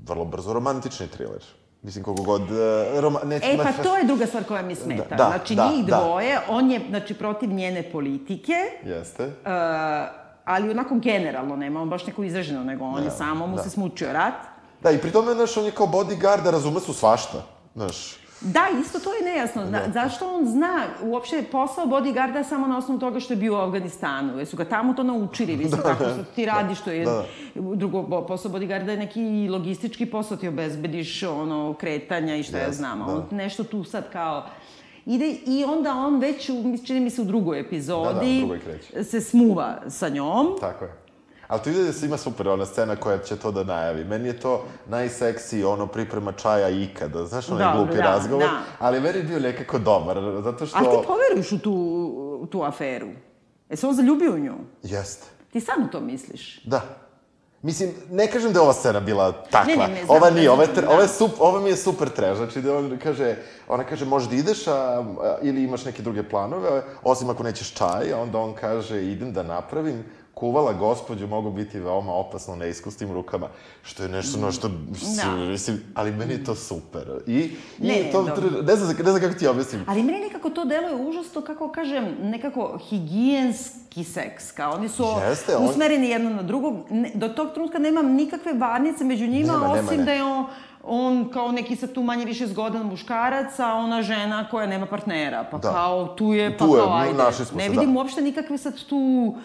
[0.08, 1.44] vrlo brzo romantični thriller.
[1.82, 2.42] Mislim, koliko god...
[2.42, 5.16] Uh, roma, neću E, pa to je druga stvar koja mi smeta.
[5.16, 5.98] Da, znači, da, njih da.
[5.98, 8.54] dvoje, on je, znači, protiv njene politike,
[8.86, 9.26] Jeste.
[9.26, 9.32] uh,
[10.46, 13.64] ali onako generalno nema on baš neku izraženu, nego on je samo mu da.
[13.64, 14.34] se smučio rat.
[14.84, 17.44] Da, i pri tome, znaš, on je kao bodyguard, a razume su svašta.
[17.76, 19.66] Znaš, Da, isto to je nejasno.
[19.66, 19.82] Da.
[19.94, 24.40] Zašto on zna uopšte posao bodyguarda samo na osnovu toga što je bio u Afganistanu?
[24.40, 25.58] Jesu ga tamo to naučili?
[25.64, 27.26] Mislim, da, kako što ti radi, što je da.
[27.56, 32.72] drugo posao bodyguarda je neki logistički posao, ti obezbediš ono, kretanja i šta yes, ja
[32.72, 33.00] znam.
[33.00, 33.06] Da.
[33.06, 34.46] On nešto tu sad kao
[35.06, 36.50] ide i onda on već,
[36.86, 40.48] čini mi se u drugoj epizodi, da, da, se smuva sa njom.
[40.60, 40.99] Tako je.
[41.50, 44.04] Ali tu ide da se ima super ona scena koja će to da najavi.
[44.04, 47.26] Meni je to najseksi ono priprema čaja ikada.
[47.26, 48.44] Znaš, onaj glupi da, razgovor.
[48.44, 48.60] Da.
[48.80, 50.78] Ali meni je bio nekako dobar, zato što...
[50.78, 51.74] Ali ti poveruješ u tu,
[52.42, 53.08] u tu aferu?
[53.70, 54.54] E se on zaljubio u nju?
[54.84, 55.28] Jeste.
[55.52, 56.64] Ti samo to misliš?
[56.64, 56.82] Da.
[57.62, 59.76] Mislim, ne kažem da je ova scena bila takva.
[59.76, 62.10] Ne, ne, ne, znam, ova nije, ova, je, ova, je sup, ova mi je super
[62.10, 62.38] trež.
[62.38, 63.36] Znači, da on kaže,
[63.68, 68.14] ona kaže, možda ideš, a, a, ili imaš neke druge planove, osim ako nećeš čaj,
[68.14, 70.04] a onda on kaže, idem da napravim
[70.40, 73.48] kuvala gospođu mogu biti veoma opasno neiskusnim rukama,
[73.84, 75.36] što je nešto na što, da.
[75.36, 77.04] mislim, ali meni je to super.
[77.28, 78.62] I, ne, i to, dobro.
[78.62, 79.84] ne, znam, ne znam kako ti objasnim.
[79.88, 85.56] Ali meni nekako to deluje užasno, kako kažem, nekako higijenski seks, kao oni su Jeste,
[85.58, 85.70] on...
[85.70, 86.76] usmereni jedno na drugog.
[86.90, 90.06] Ne, do tog trenutka nemam nikakve varnice među njima, nema, osim nema, ne.
[90.06, 90.46] da je on
[90.84, 95.44] on kao neki sad tu manje više zgodan muškarac, a ona žena koja nema partnera.
[95.52, 95.72] Pa da.
[95.72, 97.14] kao tu je, pa tu kao ajde.
[97.56, 97.72] ne da.
[97.72, 98.00] vidim da.
[98.00, 99.36] uopšte nikakve sad tu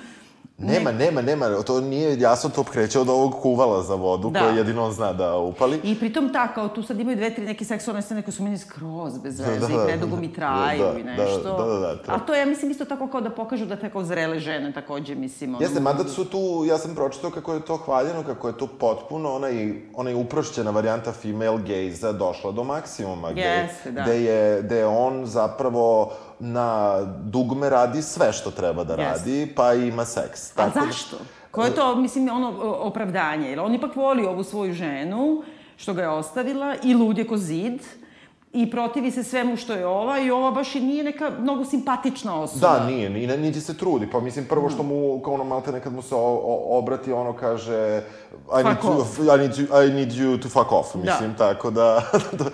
[0.59, 0.99] Nema, ne...
[0.99, 4.41] nema, nema, to nije jasno to kreće od ovog kuvala za vodu, da.
[4.41, 5.81] koje jedino on zna da upali.
[5.83, 8.59] I pritom tako, kao tu sad imaju dve, tri neke seksualne scene koje su meni
[8.59, 11.57] skroz bez veze da, da, i predugo mi traju da, i nešto.
[11.59, 14.05] Da, da, da, da, A to ja mislim isto tako kao da pokažu da tako
[14.05, 15.51] zrele žene takođe, mislim.
[15.51, 15.65] Ono...
[15.65, 19.35] Jeste, mada su tu, ja sam pročitao kako je to hvaljeno, kako je to potpuno
[19.35, 23.29] onaj, onaj uprošćena varijanta female gaze došla do maksimuma.
[23.29, 24.03] Jeste, da.
[24.03, 29.55] Gde je, gde je on zapravo na dugme radi sve što treba da radi, yes.
[29.57, 30.53] pa ima seks.
[30.53, 31.17] A Tako da- zašto?
[31.51, 33.49] Koje je to, mislim, ono, opravdanje?
[33.49, 35.43] Jer on ipak voli ovu svoju ženu,
[35.77, 37.81] što ga je ostavila, i lud je ko zid,
[38.55, 42.41] i protivi se svemu što je ova i ova baš i nije neka mnogo simpatična
[42.41, 42.69] osoba.
[42.69, 44.11] Da, nije, ni, niti se trudi.
[44.13, 47.33] Pa mislim, prvo što mu, kao ono, malte nekad mu se o, o, obrati, ono
[47.33, 48.03] kaže
[48.61, 51.01] I need, to, I, need to, I need you to fuck off, da.
[51.01, 51.37] mislim, da.
[51.37, 52.03] tako da...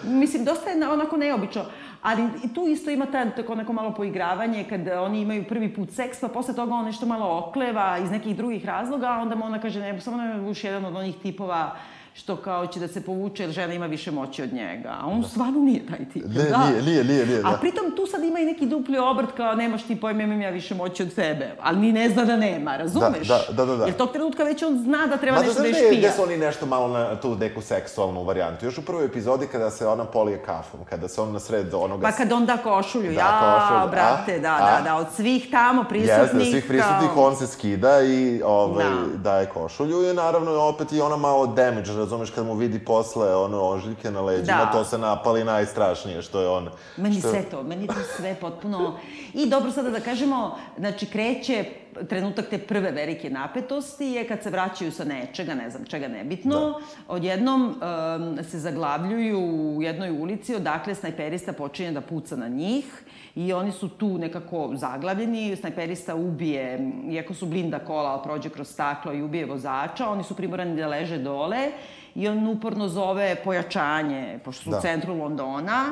[0.04, 1.62] mislim, dosta je onako neobično.
[2.02, 5.90] Ali i tu isto ima ta, tako neko malo poigravanje kad oni imaju prvi put
[5.90, 9.60] seks, pa posle toga on nešto malo okleva iz nekih drugih razloga, onda mu ona
[9.60, 11.76] kaže, ne, samo ne buš jedan od onih tipova
[12.20, 14.96] što kao će da se povuče jer žena ima više moći od njega.
[15.00, 15.28] A on da.
[15.28, 16.24] stvarno nije taj tip.
[16.26, 16.68] Ne, da.
[16.68, 17.42] nije, nije, nije, nije.
[17.42, 17.48] Da.
[17.48, 20.50] A pritom tu sad ima i neki dupli obrt kao nemaš ti pojma, imam ja
[20.50, 21.50] više moći od sebe.
[21.60, 23.28] Ali ni ne zna da nema, razumeš?
[23.28, 23.64] Da, da, da.
[23.64, 23.84] da, da.
[23.84, 25.98] Jer tog trenutka već on zna da treba Ma, nešto da je špija.
[25.98, 28.64] Gde su oni nešto malo na tu neku seksualnu varijantu.
[28.64, 32.02] Još u prvoj epizodi kada se ona polije kafom, kada se on na sred onoga...
[32.02, 33.90] Pa kad on da košulju, da, ja, košulju.
[33.90, 36.20] brate, a, da, a, da, da, od svih tamo prisutnih...
[36.20, 37.26] Jeste, svih prisutnih kao...
[37.26, 39.16] on se skida i ovaj, da.
[39.16, 43.62] daje košulju i naravno opet i ona malo damage, razumeš, kad mu vidi posle ono
[43.62, 44.72] ožiljke na leđima, da.
[44.72, 46.68] to se napali najstrašnije što je on.
[46.96, 47.30] Meni što...
[47.30, 48.98] sve to, meni to sve potpuno...
[49.34, 51.64] I dobro sada da kažemo, znači kreće
[52.08, 56.60] trenutak te prve velike napetosti je kad se vraćaju sa nečega, ne znam čega nebitno,
[56.60, 56.74] da.
[57.08, 59.38] odjednom um, se zaglavljuju
[59.76, 63.02] u jednoj ulici, odakle snajperista počinje da puca na njih
[63.34, 69.12] i oni su tu nekako zaglavljeni, snajperista ubije, iako su blinda kola, prođe kroz staklo
[69.12, 71.68] i ubije vozača, oni su primorani da leže dole
[72.14, 74.78] i on uporno zove pojačanje, pošto su da.
[74.78, 75.84] u centru Londona,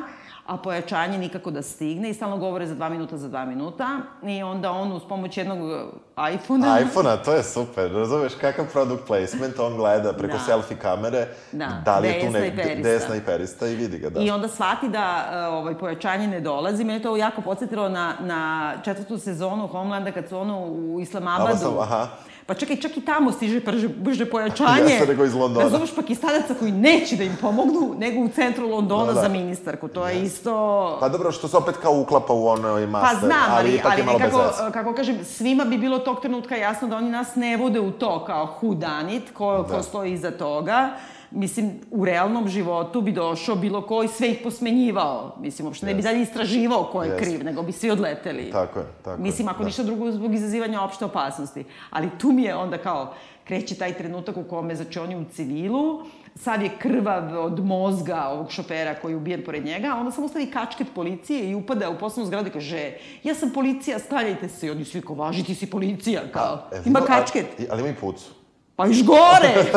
[0.49, 3.99] a pojačanje nikako da stigne i stalno govore za dva minuta, za dva minuta.
[4.23, 6.79] I onda on uz pomoć jednog uh, iPhona...
[6.79, 7.91] iPhona, to je super.
[7.91, 10.43] Razumeš kakav product placement, on gleda preko da.
[10.43, 14.21] selfie kamere, da, da li je tu nek, gde je snajperista i vidi ga, da.
[14.21, 16.83] I onda shvati da uh, ovaj, pojačanje ne dolazi.
[16.83, 21.79] Mene to jako podsjetilo na, na četvrtu sezonu Homelanda kad su ono u Islamabadu.
[21.79, 22.07] Aha
[22.49, 24.89] Pa čekaj, čak i tamo stiže brže, brže pojačanje.
[24.89, 25.63] Jeste nego iz Londona.
[25.63, 29.21] Razumeš pakistanaca koji neće da im pomognu, nego u centru Londona da, da.
[29.21, 29.87] za ministarku.
[29.87, 30.97] To je isto...
[30.99, 33.91] Pa dobro, što se opet kao uklapa u onoj master, pa znam, ali, ali ipak
[33.91, 37.35] ali je malo nekako, kako kažem, svima bi bilo tog trenutka jasno da oni nas
[37.35, 39.75] ne vode u to kao who done it, ko, da.
[39.75, 40.89] ko stoji iza toga
[41.31, 45.35] mislim, u realnom životu bi došao bilo ko i sve ih posmenjivao.
[45.39, 47.17] Mislim, uopšte ne bi dalje istraživao ko je yes.
[47.17, 48.51] kriv, nego bi svi odleteli.
[48.51, 49.65] Tako je, tako Mislim, ako da.
[49.65, 51.63] ništa drugo, zbog izazivanja opšte opasnosti.
[51.89, 53.13] Ali tu mi je onda kao,
[53.43, 56.03] kreće taj trenutak u kome, znači, on je u civilu,
[56.35, 60.27] sad je krvav od mozga ovog šofera koji je ubijen pored njega, a onda samo
[60.27, 62.91] stavi kačket policije i upada u poslovnu zgradu i kaže,
[63.23, 64.67] ja sam policija, stavljajte se.
[64.67, 67.45] I oni svi kao, važi, ti si policija, kao, a, ima kačket.
[67.59, 68.31] A, ali ima i pucu.
[68.75, 69.65] Pa iš gore!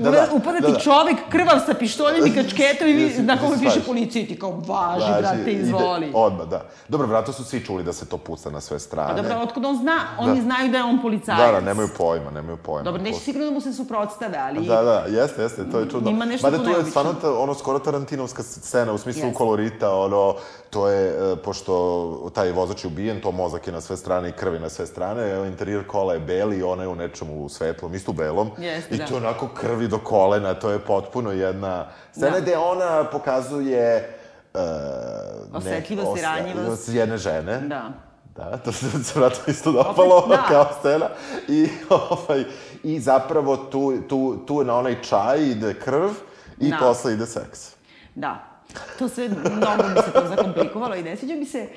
[0.01, 0.79] Da, da, upada ti da, da.
[0.79, 4.51] čovek krvav sa pištoljem i kačketom i vi, na kome piše policija i ti kao,
[4.51, 6.07] važi, važi brate, izvoli.
[6.07, 6.65] Ide, odmah, da.
[6.89, 9.09] Dobro, vratno su svi čuli da se to puca na sve strane.
[9.09, 9.99] Pa dobro, otkud on zna?
[10.19, 10.43] Oni da.
[10.43, 11.41] znaju da je on policajac.
[11.41, 12.83] Da, da, nemaju pojma, nemaju pojma.
[12.83, 14.67] Dobro, neće sigurno da mu se suprotstave, ali...
[14.67, 16.11] Da, da, jeste, jeste, to je čudno.
[16.11, 19.35] Ima nešto Mada tu je stvarno ta, ono skoro Tarantinovska scena, u smislu yes.
[19.35, 20.35] kolorita, ono,
[20.71, 24.33] to je, e, pošto taj vozač je ubijen, to mozak je na sve strane i
[24.33, 28.15] krvi na sve strane, interijer kola je beli ona je u nečemu svetlom, isto u
[28.15, 28.51] belom.
[28.59, 32.41] Jeste, I to onako krvi do kolena, to je potpuno jedna scena da.
[32.41, 34.17] gde ona pokazuje
[34.55, 37.61] uh, osetljivost i ranjivost jedne žene.
[37.61, 37.93] Da.
[38.37, 40.47] Da, to se, se vratno isto dopalo Opet, da.
[40.49, 41.09] kao scena.
[41.49, 41.69] I,
[42.11, 42.45] ovaj,
[42.83, 46.11] I zapravo tu, tu, tu na onaj čaj ide krv
[46.59, 46.77] i da.
[46.81, 47.71] posle ide seks.
[48.15, 48.50] Da.
[48.99, 51.69] To sve, mnogo mi se to zakomplikovalo i ne sviđa mi se.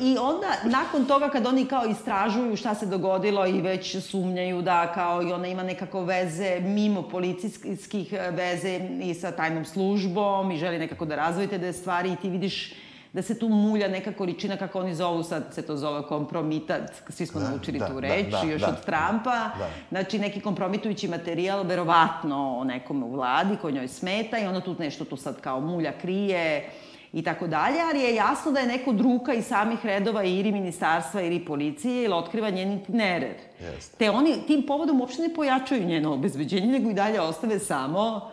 [0.00, 4.92] I onda, nakon toga, kad oni kao istražuju šta se dogodilo i već sumnjaju da
[4.94, 10.78] kao i ona ima nekako veze mimo policijskih veze i sa tajnom službom i želi
[10.78, 12.72] nekako da razvojite da stvari i ti vidiš
[13.16, 17.26] da se tu mulja neka količina, kako oni zovu, sad se to zove kompromitat, svi
[17.26, 19.68] smo da, naučili da, tu da, reč, da, da, još da, od Trumpa, da.
[19.88, 24.76] znači neki kompromitujući materijal, verovatno o nekom u vladi koji njoj smeta i ona tu
[24.78, 26.70] nešto tu sad kao mulja krije,
[27.12, 31.22] i tako dalje, ali je jasno da je neko druka iz samih redova ili ministarstva
[31.22, 32.80] ili policije ili otkriva njen.
[32.88, 33.96] Yes.
[33.98, 38.30] Te oni tim povodom uopšte ne pojačaju njeno obezbeđenje, nego i dalje ostave samo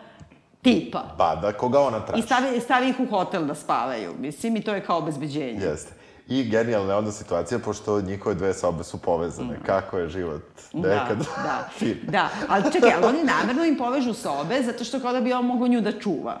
[0.64, 1.02] tipa.
[1.18, 2.20] Pa, da, koga ona traži.
[2.20, 5.60] I stavi, stavi ih u hotel da spavaju, mislim, i to je kao obezbeđenje.
[5.60, 5.92] Jeste.
[6.28, 9.54] I genijalna je onda situacija, pošto njihove dve sobe su povezane.
[9.54, 9.64] Mm.
[9.66, 11.68] Kako je život da, nekad da, da,
[12.16, 12.28] da.
[12.48, 15.68] Ali čekaj, ali oni namerno im povežu sobe, zato što kao da bi on mogo
[15.68, 16.40] nju da čuva.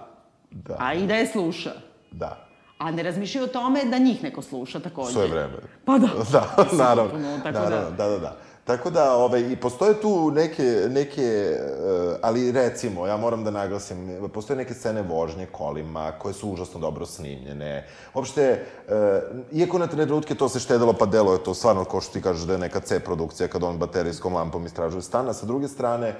[0.50, 0.76] Da.
[0.78, 1.72] A i da je sluša.
[2.10, 2.46] Da.
[2.78, 5.12] A ne razmišljaju o tome da njih neko sluša takođe.
[5.12, 5.54] Svoje vreme.
[5.84, 6.08] Pa da.
[6.32, 7.38] Da, naravno.
[7.42, 7.96] Tako naravno, da.
[7.96, 8.36] da, da, da.
[8.64, 14.28] Tako da, ovaj, i postoje tu neke, neke uh, ali recimo, ja moram da naglasim,
[14.34, 17.86] postoje neke scene vožnje kolima koje su užasno dobro snimljene.
[18.14, 18.94] Uopšte, uh,
[19.52, 22.42] iako na trenutke to se štedilo, pa delo je to stvarno, ko što ti kažeš
[22.42, 26.14] da je neka C produkcija kad on baterijskom lampom istražuje stana, sa druge strane,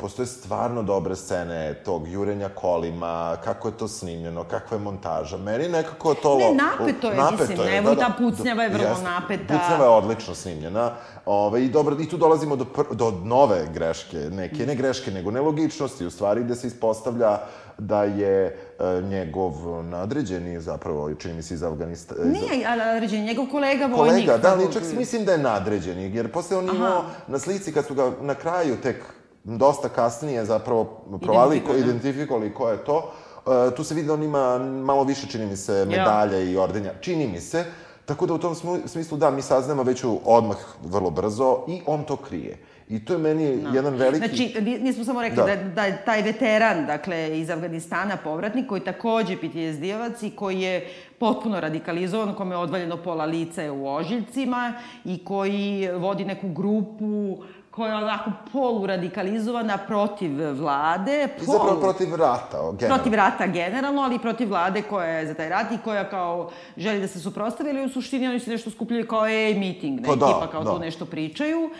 [0.00, 5.36] postoje stvarno dobre scene tog jurenja kolima, kako je to snimljeno, kakva je montaža.
[5.36, 6.38] Meni nekako to...
[6.38, 9.54] Ne, napeto je, napeto mislim, je, evo da, ta pucnjava je vrlo jest, napeta.
[9.54, 10.92] Pucnjava je odlično snimljena.
[11.26, 15.30] Ove, i, dobro, I tu dolazimo do, pr, do nove greške, neke, ne greške, nego
[15.30, 17.38] nelogičnosti, u stvari, gde se ispostavlja
[17.78, 19.52] da je e, njegov
[19.84, 22.24] nadređeni, zapravo, čini mi se iz Afganistana...
[22.24, 24.26] Nije nadređeni, njegov kolega vojnik.
[24.26, 27.86] Kolega, da, ali čak mislim da je nadređeni, jer posle on imao na slici, kad
[27.86, 30.84] su ga na kraju tek dosta kasnije zapravo
[31.22, 33.12] provali, ko, identifikovali ko je to.
[33.46, 36.50] Uh, tu se vidi da on ima malo više, čini mi se, medalja ja.
[36.50, 36.92] i ordenja.
[37.00, 37.64] Čini mi se.
[38.04, 38.54] Tako da u tom
[38.86, 42.58] smislu, da, mi saznamo već odmah vrlo brzo i on to krije.
[42.88, 43.70] I to je meni no.
[43.74, 44.18] jedan veliki...
[44.18, 45.56] Znači, nismo samo rekli da.
[45.56, 51.60] da, da taj veteran, dakle, iz Afganistana, povratnik, koji takođe PTSD-ovac i koji je potpuno
[51.60, 54.74] radikalizovan, kome je odvaljeno pola lica u ožiljcima
[55.04, 61.28] i koji vodi neku grupu koja je onako poluradikalizovana protiv vlade.
[61.38, 62.96] Polu, Zapravo protiv rata, generalno.
[62.96, 67.00] Protiv rata generalno, ali protiv vlade koja je za taj rat i koja kao želi
[67.00, 70.14] da se suprostavi, ali u suštini oni se nešto skupljaju kao ej meeting, ne, pa
[70.14, 70.70] da, kao da.
[70.70, 71.70] tu nešto pričaju.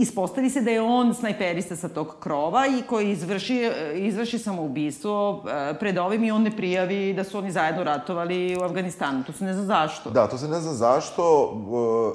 [0.00, 5.74] Ispostavi se da je on snajperista sa tog krova i koji izvrši, izvrši samoubistvo e,
[5.78, 9.24] pred ovim i on ne prijavi da su oni zajedno ratovali u Afganistanu.
[9.24, 10.10] To se ne zna zašto.
[10.10, 11.52] Da, to se ne zna zašto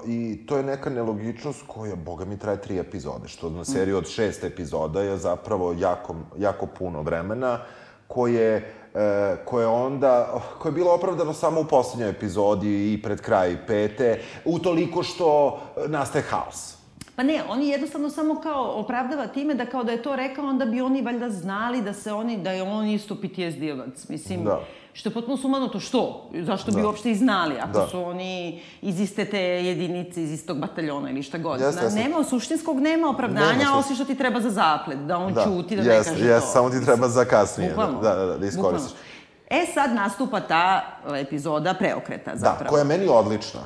[0.07, 3.97] e, i to je neka nelogičnost koja, boga mi, traje tri epizode, što na seriju
[3.97, 7.59] od šest epizoda je zapravo jako, jako puno vremena
[8.07, 13.57] koje e, koje onda, koje je bilo opravdano samo u poslednjoj epizodi i pred kraj
[13.67, 16.74] pete, utoliko što nastaje haos.
[17.15, 20.65] Pa ne, oni jednostavno samo kao opravdava time da kao da je to rekao, onda
[20.65, 24.09] bi oni valjda znali da se oni, da je on isto PTSD-ovac.
[24.09, 24.59] Mislim, da.
[24.93, 26.29] što je potpuno sumano to što?
[26.41, 26.77] Zašto da.
[26.77, 27.87] bi uopšte i znali ako da.
[27.87, 31.59] su oni iz iste te jedinice, iz istog bataljona ili šta god.
[31.61, 31.99] Jeste, jeste.
[31.99, 35.43] Nema, suštinskog nema opravdanja, nema osim što ti treba za zaplet, da on da.
[35.43, 36.53] čuti, da jeste, ne kaže jeste, to.
[36.53, 37.69] Samo ti treba za kasnije.
[37.69, 38.01] Bukvalno.
[38.01, 38.91] Da, da, da, da iskoristiš.
[38.91, 39.15] Bukvalno.
[39.49, 40.81] E sad nastupa ta
[41.15, 42.63] epizoda preokreta zapravo.
[42.63, 43.59] Da, koja je meni odlična.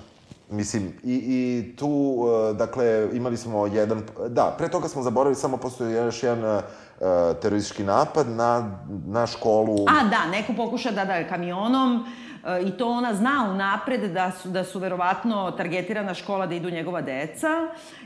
[0.51, 4.01] Mislim, i, i tu, uh, dakle, imali smo jedan...
[4.29, 6.61] Da, pre toga smo zaboravili, samo postoji još jedan uh,
[7.41, 9.85] teroristički napad na, na školu...
[9.89, 12.28] A, da, neko pokuša da da kamionom E,
[12.65, 17.01] i to ona zna unapred da su, da su verovatno targetirana škola da idu njegova
[17.01, 17.47] deca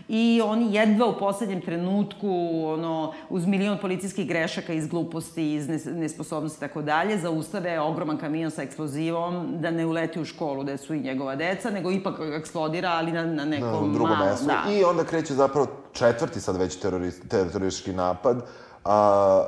[0.07, 6.57] i oni jedva u poslednjem trenutku, ono, uz milion policijskih grešaka iz gluposti, iz nesposobnosti
[6.57, 10.93] i tako dalje, zaustave ogroman kamion sa eksplozivom da ne uleti u školu gde su
[10.93, 13.87] i njegova deca, nego ipak eksplodira, ali na, na nekom...
[13.87, 14.45] Na drugom mestu.
[14.45, 14.63] Da.
[14.71, 18.43] I onda kreće zapravo četvrti sad već terorist, teroristički napad, a,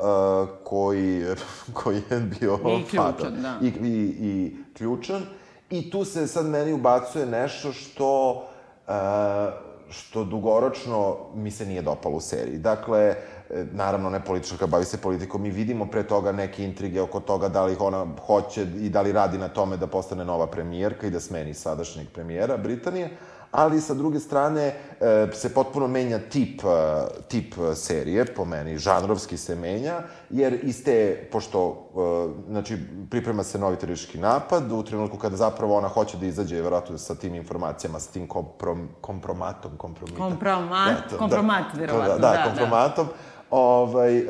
[0.03, 1.23] a, koji,
[1.83, 2.59] koji je bio
[2.95, 3.31] fatal.
[3.31, 3.59] da.
[3.61, 5.21] I, i, I ključan.
[5.69, 8.43] I tu se sad meni ubacuje nešto što
[8.87, 9.51] a,
[9.89, 12.57] što dugoročno mi se nije dopalo u seriji.
[12.57, 13.15] Dakle, e,
[13.71, 17.65] naravno ne političarka, bavi se politikom, mi vidimo pre toga neke intrige oko toga da
[17.65, 21.19] li ona hoće i da li radi na tome da postane nova premijerka i da
[21.19, 23.17] smeni sadašnjeg premijera Britanije,
[23.55, 24.61] ali sa druge strane
[24.99, 26.67] e, se potpuno menja tip, e,
[27.27, 31.89] tip serije, po meni, žanrovski se menja, jer iz te, pošto,
[32.47, 32.77] e, znači,
[33.09, 37.15] priprema se novi teroristički napad, u trenutku kada zapravo ona hoće da izađe, verovatno, sa
[37.15, 40.29] tim informacijama, sa tim komprom, kompromatom, kompromitom.
[40.29, 43.07] Kompromat, Eto, kompromat, da, verovatno, da, da, da, kompromatom.
[43.51, 44.25] Ovaj, e,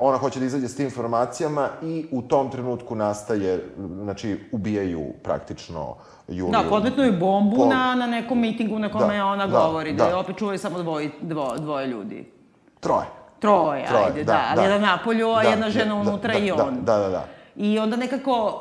[0.00, 3.64] ona hoće da izađe s tim informacijama i u tom trenutku nastaje,
[4.02, 5.94] znači, ubijaju praktično
[6.28, 6.62] Juliju.
[6.62, 10.04] Da, podmetnuju bombu Po- na, na nekom mitingu na kome Da, ona da, govori, da,
[10.04, 10.10] da.
[10.10, 12.32] je opet čuvaju samo dvoje, dvo, dvoje ljudi.
[12.80, 13.06] Troje.
[13.38, 14.62] Troje, Troje, ajde, da, da, da.
[14.62, 16.74] jedan napolju, a Da, jedna žena da, unutra da, i da, on.
[16.82, 17.24] Da, da, da.
[17.56, 18.60] I onda nekako,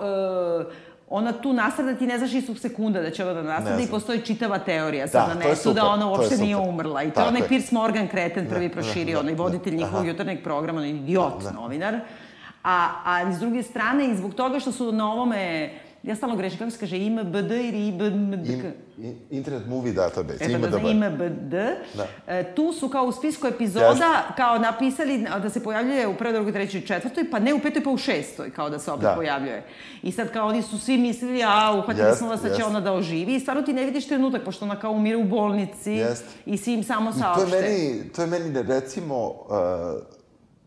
[0.66, 0.66] uh,
[1.16, 3.88] ona tu nastrada, ti ne znaš istog sekunda da će ona da nastrada Ne i
[3.88, 7.04] postoji čitava teorija sad Da, na netu super, da ona uopšte nije umrla.
[7.04, 7.48] I to je onaj.
[7.48, 10.08] Piers Morgan kreten prvi Da, proširio, da, onaj da, voditelj njihovog aha.
[10.08, 12.00] jutarnjeg programa, onaj idiot novinar.
[12.64, 15.70] A, a s druge strane, i zbog toga što su na ovome,
[16.04, 18.48] ja stalno grešim, kako se kaže, IMBD ili IBMD?
[18.48, 21.54] Im, in- Internet Movie Database, E, ima pa da da IMBD.
[21.94, 22.08] Da.
[22.30, 24.04] E, tu su kao u spisku epizoda Jeste.
[24.36, 27.90] kao napisali da se pojavljuje u prvoj, drugoj, trećoj, četvrtoj, pa ne u petoj, pa
[27.90, 29.14] u šestoj, kao da se opet Da.
[29.14, 29.64] pojavljuje.
[30.04, 32.66] I sad kao oni su svi mislili, a uhvatili Jest, smo vas da će jest.
[32.66, 35.92] ona da oživi i stvarno ti ne vidiš trenutak, pošto ona kao umire u bolnici
[35.92, 36.26] Jest.
[36.46, 37.58] i svi im samo I to saopšte.
[37.58, 39.34] je meni, to je meni recimo, uh,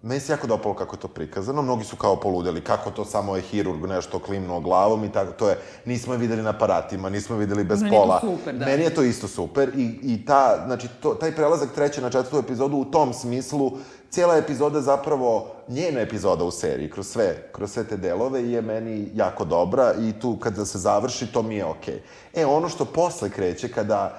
[0.07, 1.63] meni se jako dopalo kako je to prikazano.
[1.63, 5.49] Mnogi su kao poludeli, kako to samo je hirurg nešto klimnuo glavom i tako, to
[5.49, 8.21] je, nismo je videli na aparatima, nismo je videli bez Meni je to pola.
[8.21, 8.67] super, da.
[8.67, 12.39] Meni je to isto super i, i ta, znači, to, taj prelazak treće na četvrtu
[12.39, 13.73] epizodu u tom smislu,
[14.11, 19.11] cijela epizoda zapravo, njena epizoda u seriji, kroz sve, kroz sve te delove, je meni
[19.15, 22.03] jako dobra i tu kada se završi, to mi je okej.
[22.35, 24.19] E, ono što posle kreće, kada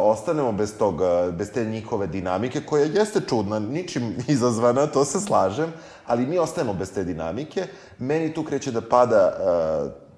[0.00, 5.20] ostanemo bez tog, e, bez te njihove dinamike, koja jeste čudna, ničim izazvana, to se
[5.20, 5.72] slažem,
[6.06, 7.66] ali mi ostajemo bez te dinamike,
[7.98, 9.32] meni tu kreće da pada
[9.94, 10.08] e,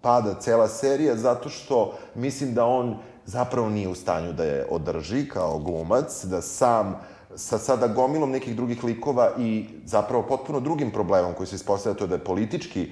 [0.00, 2.96] pada cela serija zato što mislim da on
[3.26, 7.00] zapravo nije u stanju da je održi kao glumac, da sam
[7.34, 12.04] sa sada gomilom nekih drugih likova i zapravo potpuno drugim problemom koji se ispostavlja to
[12.04, 12.90] je da je politički e,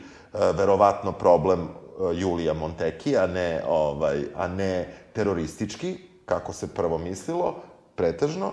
[0.53, 1.67] verovatno problem e,
[2.15, 7.55] Julija Monteki, a ne, ovaj, a ne teroristički, kako se prvo mislilo,
[7.95, 8.53] pretežno.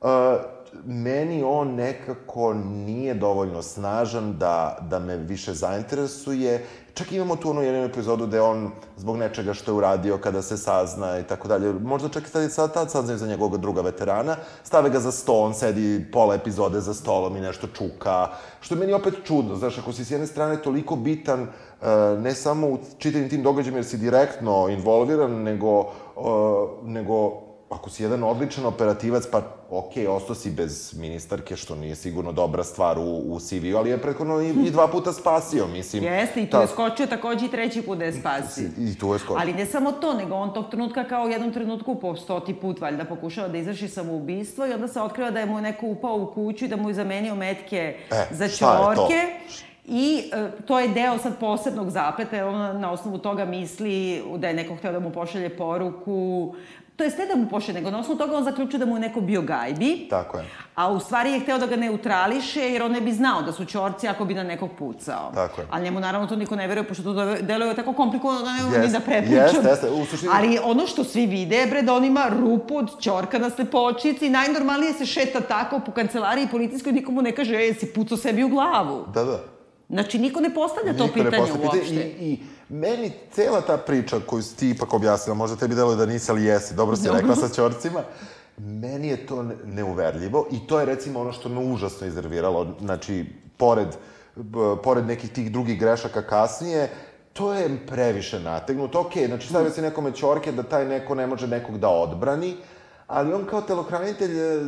[0.00, 0.08] Uh,
[0.84, 6.66] meni on nekako nije dovoljno snažan da, da me više zainteresuje.
[6.98, 10.56] Čak imamo tu onu jednu epizodu gde on zbog nečega što je uradio kada se
[10.56, 11.72] sazna i tako dalje.
[11.72, 14.36] Možda čak i sad, sad tad saznaju za njegovog druga veterana.
[14.62, 18.26] Stave ga za sto, on sedi pola epizode za stolom i nešto čuka.
[18.60, 21.86] Što je meni opet čudno, znaš, ako si s jedne strane toliko bitan, uh,
[22.18, 25.86] ne samo u čitavim tim događajima jer si direktno involviran, nego, uh,
[26.82, 29.38] nego ako si jedan odličan operativac, pa
[29.70, 33.98] ok, ostao si bez ministarke, što nije sigurno dobra stvar u, u CV-u, ali je
[33.98, 36.04] prethodno i, i dva puta spasio, mislim.
[36.04, 38.68] Jeste, i tu Ta- je skočio takođe i treći put da je spasi.
[38.78, 39.36] I tu je skočio.
[39.40, 42.80] Ali ne samo to, nego on tog trenutka kao u jednom trenutku po stoti put
[42.80, 46.26] valjda pokušava da izvrši samoubistvo i onda se otkriva da je mu neko upao u
[46.26, 49.20] kuću i da mu je zamenio metke E, za ćorke.
[49.86, 54.48] I e, to je deo sad posebnog zapleta, jer on na osnovu toga misli da
[54.48, 56.54] je neko hteo da mu pošalje poruku.
[56.98, 59.00] To jest ne da mu pošalje, nego na osnovu toga on zaključuje da mu je
[59.00, 60.06] neko bio gajbi.
[60.10, 60.44] Tako je.
[60.74, 63.64] A u stvari je hteo da ga neutrališe, jer on ne bi znao da su
[63.64, 65.30] čorci ako bi na nekog pucao.
[65.34, 65.66] Tako je.
[65.70, 68.76] Ali njemu naravno to niko ne veruje, pošto to deluje tako komplikovano da ne mogu
[68.76, 69.36] ni Jeste, da prepričam.
[69.38, 72.76] jeste, jeste, u suštini- Ali ono što svi vide je, bre, da on ima rupu
[72.76, 77.54] od ćorka na slepočici i najnormalnije se šeta tako po kancelariji policijskoj, nikomu ne kaže,
[77.56, 79.04] e, si pucao sebi u glavu.
[79.08, 79.38] Da, da.
[79.88, 81.94] Znači, niko ne postavlja to Niko ne pitanje postavlja uopšte.
[81.94, 86.06] I, I meni cela ta priča koju si ti ipak objasnila, možda tebi deluje da
[86.06, 88.02] nisi, ali jesi, dobro si rekla sa ćorcima,
[88.56, 93.26] meni je to ne- neuverljivo i to je recimo ono što me užasno iznerviralo, znači,
[93.56, 93.88] pored,
[94.82, 96.90] pored nekih tih drugih grešaka kasnije,
[97.32, 99.00] to je previše nategnuto.
[99.00, 102.56] Okej, znači stavio se nekome ćorke da taj neko ne može nekog da odbrani,
[103.06, 104.60] ali on kao telohranitelj e,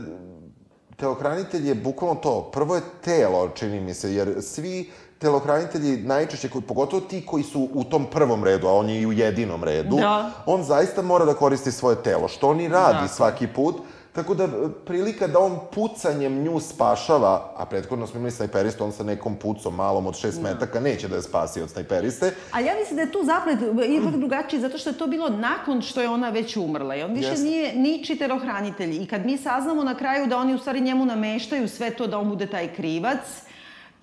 [0.96, 2.50] telohranitelj je bukvalno to.
[2.52, 7.84] Prvo je telo, čini mi se, jer svi telohranitelji najčešće, pogotovo ti koji su u
[7.84, 10.30] tom prvom redu, a on je i u jedinom redu, Da.
[10.46, 13.08] on zaista mora da koristi svoje telo, što on i radi Dakle.
[13.08, 13.76] svaki put,
[14.12, 14.48] Tako da,
[14.84, 19.74] prilika da on pucanjem nju spašava, a prethodno smo imali snajperistu, on sa nekom pucom
[19.74, 22.32] malom od šest metaka neće da je spasi od snajperiste.
[22.52, 25.82] Ali ja mislim da je tu zaplet ipak drugačiji, zato što je to bilo nakon
[25.82, 26.96] što je ona već umrla.
[26.96, 27.44] I on više Jeste.
[27.44, 29.02] nije niči terohranitelj.
[29.02, 32.18] I kad mi saznamo na kraju da oni u stvari njemu nameštaju sve to da
[32.18, 33.22] on bude taj krivac,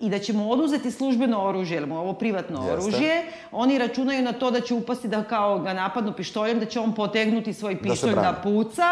[0.00, 2.72] i da će mu oduzeti službeno oružje, jer mu ovo privatno Jeste.
[2.74, 3.22] oružje,
[3.52, 6.94] oni računaju na to da će upasti da kao ga napadnu pištoljem, da će on
[6.94, 8.36] potegnuti svoj se pištolj da, brani.
[8.42, 8.84] puca,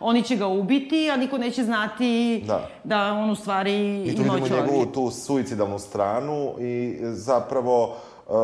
[0.00, 2.68] oni će ga ubiti, a niko neće znati Da.
[2.84, 7.96] da on u stvari I tu ima vidimo njegovu tu suicidalnu stranu i zapravo,
[8.26, 8.34] uh,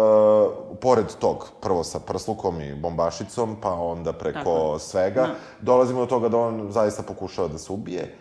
[0.81, 4.79] pored tog, prvo sa prslukom i bombašicom, pa onda preko Tako.
[4.79, 5.35] svega, Da.
[5.61, 8.15] dolazimo do toga da on zaista pokušava da se ubije.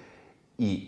[0.58, 0.88] I,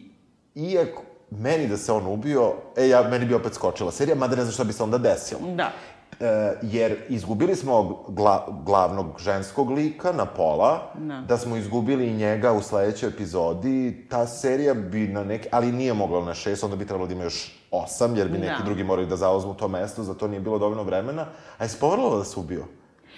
[0.56, 1.02] iako,
[1.36, 4.54] meni da se on ubio, e, ja, meni bi opet skočila serija, mada ne znam
[4.54, 5.42] šta bi se onda desilo.
[5.48, 5.72] Da.
[6.20, 6.26] E,
[6.62, 11.22] jer izgubili smo gla, glavnog ženskog lika na pola, Da.
[11.22, 16.26] da smo izgubili njega u sledećoj epizodi, ta serija bi na neki, ali nije mogla
[16.26, 18.66] na šest, onda bi trebalo da ima još osam, jer bi neki Da.
[18.66, 21.26] drugi morali da zauzmu to mesto, za to nije bilo dovoljno vremena.
[21.58, 22.64] A je spovrlo da se ubio?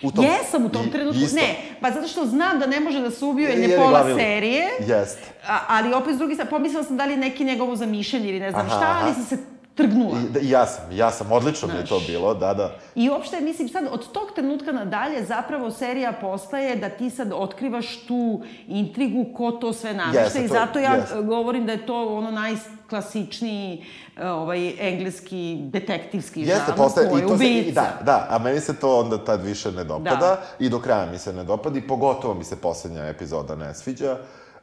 [0.03, 1.19] U Jesam u tom I- trenutku.
[1.19, 1.35] isto.
[1.37, 1.47] Ne,
[1.81, 4.21] pa zato što znam da ne može da se ubio jer je pola glavni lik.
[4.21, 4.67] serije.
[4.81, 5.21] Jeste.
[5.47, 8.39] A, ali opet s drugi strane, pomislila sam da li je neki njegovo zamišljanje ili
[8.39, 9.37] ne znam Aha, šta, ali sam se
[9.75, 10.17] trgnula.
[10.19, 12.75] I, da, ja sam, ja sam, odlično mi je to bilo, da, da.
[12.95, 17.97] I uopšte, mislim, sad od tog trenutka nadalje zapravo serija postaje da ti sad otkrivaš
[17.97, 21.21] tu intrigu ko to sve namešta Jeste, i to- zato ja jeste.
[21.21, 22.76] govorim da je to ono najklasičniji
[24.17, 28.37] e, ovaj, engleski detektivski Jeste, žanr postaje, je i to se, i da, da, a
[28.37, 30.41] meni se to onda tad više ne dopada Da.
[30.59, 34.17] i do kraja mi se ne dopada i pogotovo mi se poslednja epizoda ne sviđa.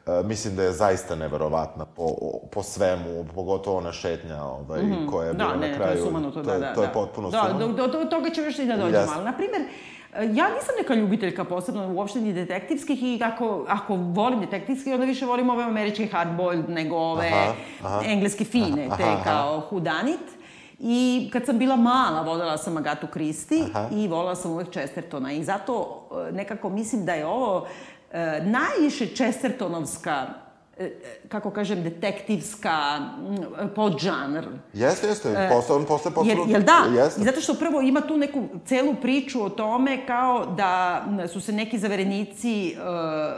[0.07, 2.15] E, mislim da je zaista neverovatna po,
[2.51, 5.93] po svemu, pogotovo ona šetnja ovaj, koja je bila Da, ne, na kraju.
[5.93, 6.73] to je sumanuto, da, to je, da.
[6.73, 6.93] To je da.
[6.93, 7.67] potpuno da, sumanuto.
[7.67, 9.13] Do, do, do toga ću još i da dođemo, Jeste.
[9.15, 9.61] ali, na primer,
[10.21, 15.25] ja nisam neka ljubiteljka posebno uopšte ni detektivskih i ako, ako volim detektivski, onda više
[15.25, 17.53] volim ove američke hardboiled nego ove Aha,
[17.83, 18.01] aha.
[18.05, 19.23] engleske fine, Aha, te aha.
[19.23, 20.19] kao hudanit.
[20.79, 23.89] I kad sam bila mala, voljela sam Agatu Kristi Aha.
[23.91, 25.31] i voljela sam uvek Chestertona.
[25.31, 27.67] I zato e, nekako mislim da je ovo
[28.11, 30.25] e, najviše Chestertonovska
[31.27, 32.99] kako kažem, detektivska
[33.75, 34.45] podžanr.
[34.73, 36.57] Jeste, jeste, postaje, on postaje Jer, potpuno...
[36.57, 37.01] jel da?
[37.01, 37.21] Jeste.
[37.21, 41.51] I zato što prvo ima tu neku celu priču o tome kao da su se
[41.51, 42.75] neki zaverenici e,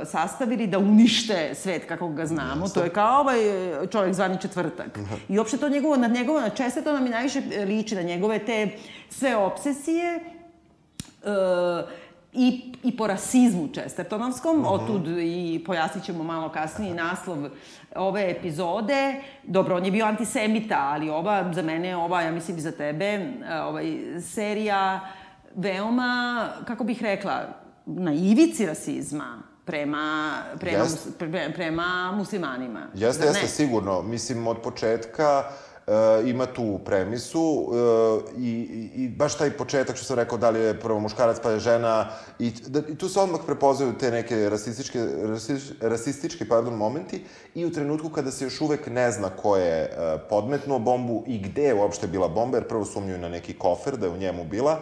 [0.05, 2.69] sastavili da unište svet kako ga znamo.
[2.69, 3.39] To je kao ovaj
[3.83, 4.99] e, čovjek zvani četvrtak.
[5.29, 8.69] I uopšte to njegovo, na njegovo, na Chestertona mi najviše e, liči, na njegove te
[9.09, 17.37] sve obsesije, e, i, i po rasizmu Chestertonovskom, otud i pojasnit ćemo malo kasnije naslov
[17.95, 19.15] ove epizode.
[19.43, 23.33] Dobro, on je bio antisemita, ali ova, za mene, ova, ja mislim i za tebe,
[23.63, 24.99] ovaj, serija
[25.55, 27.47] veoma, kako bih rekla,
[27.85, 31.05] na ivici rasizma prema, prema, Jest.
[31.05, 32.87] mus, pre, prema muslimanima.
[32.93, 34.01] Jeste, jeste, sigurno.
[34.01, 35.43] Mislim, od početka
[35.87, 37.69] e, ima tu premisu
[38.35, 41.51] e, i, i, baš taj početak što sam rekao da li je prvo muškarac pa
[41.51, 42.09] je žena
[42.39, 47.23] i, da, i tu se odmah prepoznaju te neke rasističke, rasistički, rasistički pardon, momenti
[47.55, 51.39] i u trenutku kada se još uvek ne zna ko je e, podmetnuo bombu i
[51.39, 54.43] gde je uopšte bila bomba, jer prvo sumnjuju na neki kofer da je u njemu
[54.43, 54.79] bila,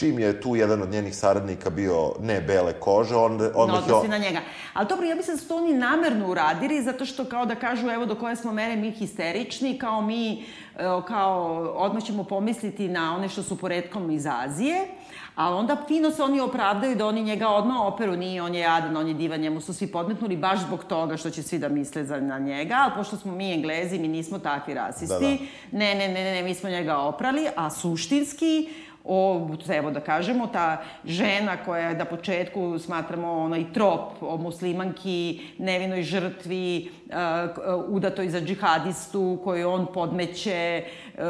[0.00, 3.94] čim je tu jedan od njenih saradnika bio ne bele kože, onda, ne odmah je...
[3.94, 4.40] odnosi na njega.
[4.72, 7.88] Ali dobro, ja mislim da su to oni namerno uradili, zato što kao da kažu,
[7.90, 10.42] evo do koje smo mere mi histerični, kao mi, e,
[11.08, 11.42] kao
[11.76, 14.86] odmah ćemo pomisliti na one što su poredkom iz Azije,
[15.34, 18.96] ali onda fino se oni opravdaju da oni njega odmah operu, nije, on je jadan,
[18.96, 22.04] on je divan, njemu su svi podmetnuli baš zbog toga što će svi da misle
[22.04, 25.38] za, na njega, ali pošto smo mi englezi, mi nismo takvi rasisti,
[25.72, 28.68] Da, ne, ne, ne, ne, mi smo njega oprali, a suštinski,
[29.04, 35.40] o, evo da kažemo, ta žena koja je na početku smatramo onaj trop o muslimanki,
[35.58, 37.14] nevinoj žrtvi, uh,
[37.88, 41.20] udatoj za džihadistu koju on podmeće uh,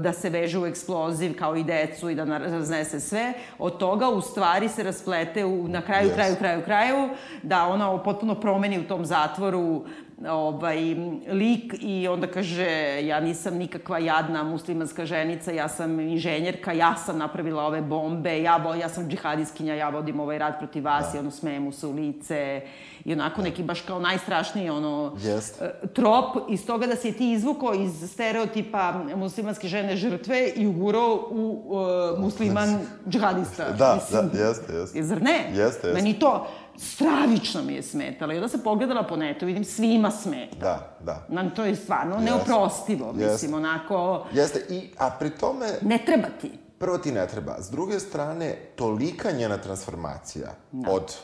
[0.00, 4.20] da se veže u eksploziv kao i decu i da raznese sve, od toga u
[4.20, 6.14] stvari se rasplete u, na kraju, Yes.
[6.14, 7.08] kraju, kraju, kraju,
[7.42, 9.84] da ona potpuno promeni u tom zatvoru
[10.28, 10.94] ovaj,
[11.28, 17.18] lik i onda kaže ja nisam nikakva jadna muslimanska ženica, ja sam inženjerka, ja sam
[17.18, 21.16] napravila ove bombe, ja, vo, ja sam džihadiskinja, ja vodim ovaj rat protiv vas Da.
[21.16, 22.62] i ono smeje mu se u lice
[23.04, 25.64] i onako neki baš kao najstrašniji ono Jeste.
[25.64, 30.66] e, trop iz toga da si je ti izvukao iz stereotipa muslimanske žene žrtve i
[30.66, 33.70] ugurao u uh, musliman džihadista.
[33.78, 35.02] Da, Mislim, da, jeste, jeste.
[35.02, 35.44] Zar ne?
[35.48, 35.92] Jeste, jeste.
[35.92, 36.46] Meni to
[36.80, 38.32] stravično mi je smetalo.
[38.32, 40.56] I onda sam pogledala po netu, vidim svima smeta.
[40.60, 41.26] Da, da.
[41.28, 42.30] Nam to je stvarno Jeste.
[42.30, 43.32] neoprostivo, Jeste.
[43.32, 46.50] mislim, onako, Jeste, i, a pri tome, ne treba ti.
[46.78, 47.56] prvo ti ne treba.
[47.62, 50.48] S druge strane, tolika njena transformacija
[50.88, 51.14] od,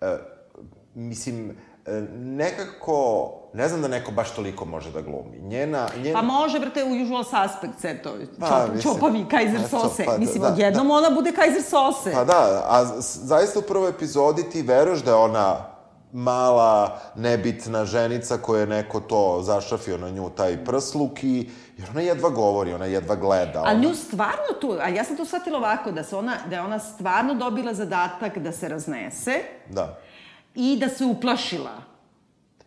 [0.00, 0.16] e,
[0.94, 1.50] mislim,
[1.86, 5.38] e, nekako, ne znam da neko baš toliko može da glumi.
[5.40, 6.20] Njena, njena...
[6.20, 10.04] Pa može, brate, u Usual Suspect, sve to, Pa, čop, mislim, čopavi, Kaiser eto, Sose.
[10.04, 12.12] pa da, mislim, da, odjednom ona bude Kaiser Sose.
[12.12, 15.56] Pa da, a zaista u prvoj epizodi ti veruješ da je ona
[16.12, 21.50] mala, nebitna ženica koja je neko to zašrafio na nju, taj prsluk i...
[21.78, 23.58] Jer ona jedva govori, ona jedva gleda.
[23.58, 23.74] A ona...
[23.74, 26.78] nju stvarno tu, a ja sam to shvatila ovako, da, se ona, da je ona
[26.78, 29.40] stvarno dobila zadatak da se raznese
[29.70, 29.98] Da.
[30.54, 31.95] i da se uplašila.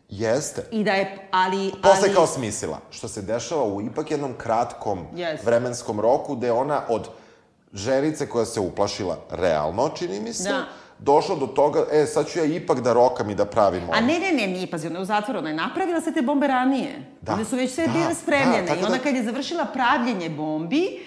[0.10, 0.64] Jeste.
[0.72, 1.72] I da je, ali...
[1.74, 2.80] Posle ali, kao smislila.
[2.92, 5.46] Što se dešava u ipak jednom kratkom Jeste.
[5.46, 7.08] vremenskom roku, gde ona od
[7.74, 10.64] ženice koja se uplašila realno, čini mi se, Da.
[11.00, 13.94] došla do toga, e, sad ću ja ipak da rokam i da pravim ovo.
[13.94, 16.22] A ne, ne, ne, nije, pazi, ona je u zatvoru, ona je napravila sve te
[16.22, 17.06] bombe ranije.
[17.22, 18.62] Da, One su već sve da, bile spremljene.
[18.64, 21.00] da, I ona da- kad je završila pravljenje bombi,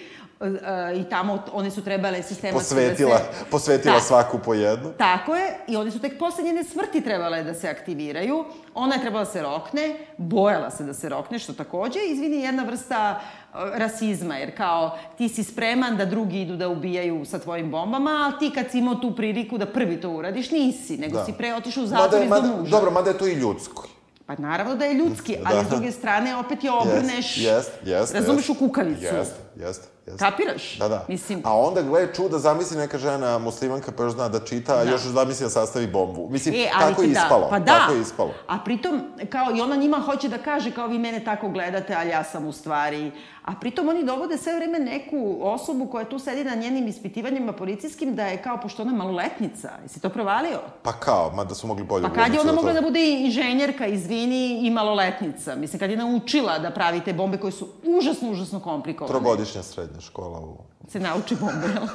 [0.95, 3.45] i tamo one su trebale sistematski posvetila, da se...
[3.45, 4.01] posvetila Da.
[4.01, 4.91] svaku po jednu.
[4.91, 8.45] Tako je, i one su tek posle njene smrti trebale da se aktiviraju.
[8.73, 12.63] Ona je trebala da se rokne, bojala se da se rokne, što takođe, izvini, jedna
[12.63, 17.71] vrsta e, rasizma, jer kao ti si spreman da drugi idu da ubijaju sa tvojim
[17.71, 21.25] bombama, ali ti kad si imao tu priliku da prvi to uradiš, nisi, nego Da.
[21.25, 22.71] si pre otišao u zatvor iz mada, muža.
[22.71, 23.87] dobro, mada je to i ljudsko.
[24.25, 25.63] Pa naravno da je ljudski, ali Da.
[25.63, 28.49] s druge strane opet je obrneš, Jest, jest, razumeš, jest.
[28.51, 29.03] u kukavicu.
[29.03, 29.87] Jeste, jeste.
[30.05, 30.19] Jeste.
[30.19, 30.77] Kapiraš?
[30.77, 31.05] Da, da.
[31.07, 34.83] Mislim- A onda, gle, čuda, zamisli neka žena muslimanka pa još zna da čita, a
[34.83, 34.91] Da.
[34.91, 36.27] još zamisli da sastavi bombu.
[36.29, 37.47] Mislim, E, ali tako je da, ispalo.
[37.49, 37.65] Pa da.
[37.67, 38.33] Tako je ispalo.
[38.47, 42.09] A pritom, kao i ona njima hoće da kaže, kao vi mene tako gledate, ali
[42.09, 43.11] ja sam u stvari...
[43.43, 48.15] A pritom oni dovode sve vreme neku osobu koja tu sedi na njenim ispitivanjima policijskim
[48.15, 49.69] da je kao, pošto ona maloletnica.
[49.83, 50.59] Jesi to provalio?
[50.83, 52.81] Pa kao, mada su mogli bolje Pa kad je ona glumiti mogla to.
[52.81, 55.55] da bude i inženjerka, izvini, i maloletnica?
[55.55, 59.13] Mislim, kad je naučila da pravi te bombe koje su užasno, užasno komplikovane.
[59.43, 60.57] Trogodišnja srednja škola u...
[60.87, 61.87] Se nauči bombe, jel?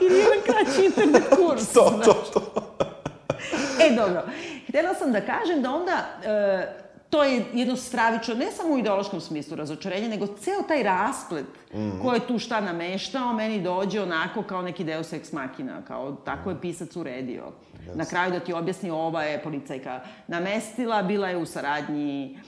[0.00, 1.68] Ili jedan kraći internet kurs.
[1.68, 2.40] To, to, to.
[3.80, 4.22] E, dobro.
[4.68, 5.92] Htela sam da kažem da onda
[6.24, 11.46] e, to je jedno stravično, ne samo u ideološkom smislu razočarenje, nego ceo taj rasplet
[11.74, 12.02] Mhm.
[12.02, 16.50] ko je tu šta nameštao, meni dođe onako kao neki deus ex machina, kao tako
[16.50, 17.44] je pisac uredio.
[17.94, 22.38] Na kraju da ti objasni ova je policajka namestila, bila je u saradnji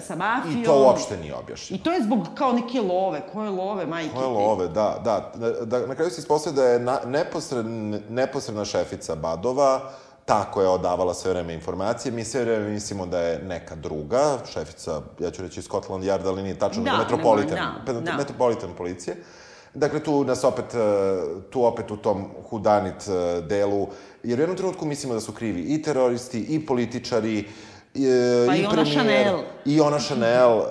[0.00, 0.62] sa mafijom.
[0.62, 1.80] I to uopšte nije objašnjeno.
[1.80, 3.20] I to je zbog kao neke love.
[3.32, 4.14] Koje love, majke?
[4.14, 5.32] Koje love, da, da.
[5.64, 9.90] da na kraju se ispostavlja da je na, neposredna, neposredna šefica Badova
[10.28, 12.12] ta koja je odavala sve vreme informacije.
[12.12, 16.42] Mi sve vreme mislimo da je neka druga, šefica, ja ću reći Scotland Yard, ali
[16.42, 18.16] nije tačno, Da, Metropolitan, nego, da, da.
[18.16, 19.16] Metropolitan policije.
[19.74, 20.78] Dakle, tu nas opet, e,
[21.50, 23.88] tu opet u tom hudanit e, delu,
[24.22, 27.48] jer u jednom trenutku mislimo da su krivi i teroristi, i političari,
[27.94, 29.38] e, Pa i i ona premijer, Chanel.
[29.64, 30.64] i ona Chanel, uh,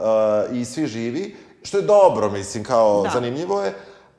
[0.54, 3.10] i svi živi, što je dobro, mislim, kao Da.
[3.10, 3.74] zanimljivo je,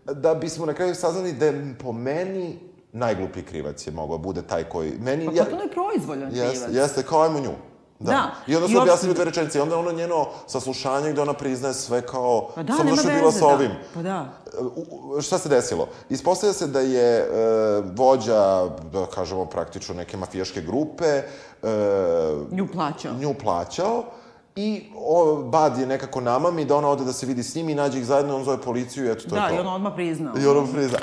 [0.04, 2.58] da bismo na kraju saznali da je po meni
[2.92, 4.92] najgluplji krivac je mogao bude taj koji...
[5.00, 6.74] Meni, Pa potpuno je proizvoljan jeste, krivac.
[6.74, 7.52] jeste, kao ajmo nju.
[8.00, 8.10] Da.
[8.10, 8.30] Da.
[8.46, 9.58] I onda I su uopšte- objasnili dve rečenice.
[9.58, 12.48] I onda ono njeno saslušanje gde ona priznaje sve kao...
[12.54, 13.46] Pa da, samo nema veze, bila sa da.
[13.46, 13.70] ovim.
[13.94, 14.26] Pa da.
[14.76, 15.88] U- šta se desilo?
[16.10, 17.26] Ispostavlja se da je e,
[17.86, 18.40] vođa,
[18.92, 21.22] da kažemo praktično neke mafijaške grupe, e,
[22.50, 23.12] Nju plaćao.
[23.14, 24.04] nju plaćao
[24.56, 24.68] i
[24.98, 27.98] o, Bad je nekako namami da ona ode da se vidi s njim i nađe
[27.98, 29.54] ih zajedno, on zove policiju i eto to Da, je to.
[29.54, 30.34] i on odmah priznao.
[30.36, 30.98] I ono prizna.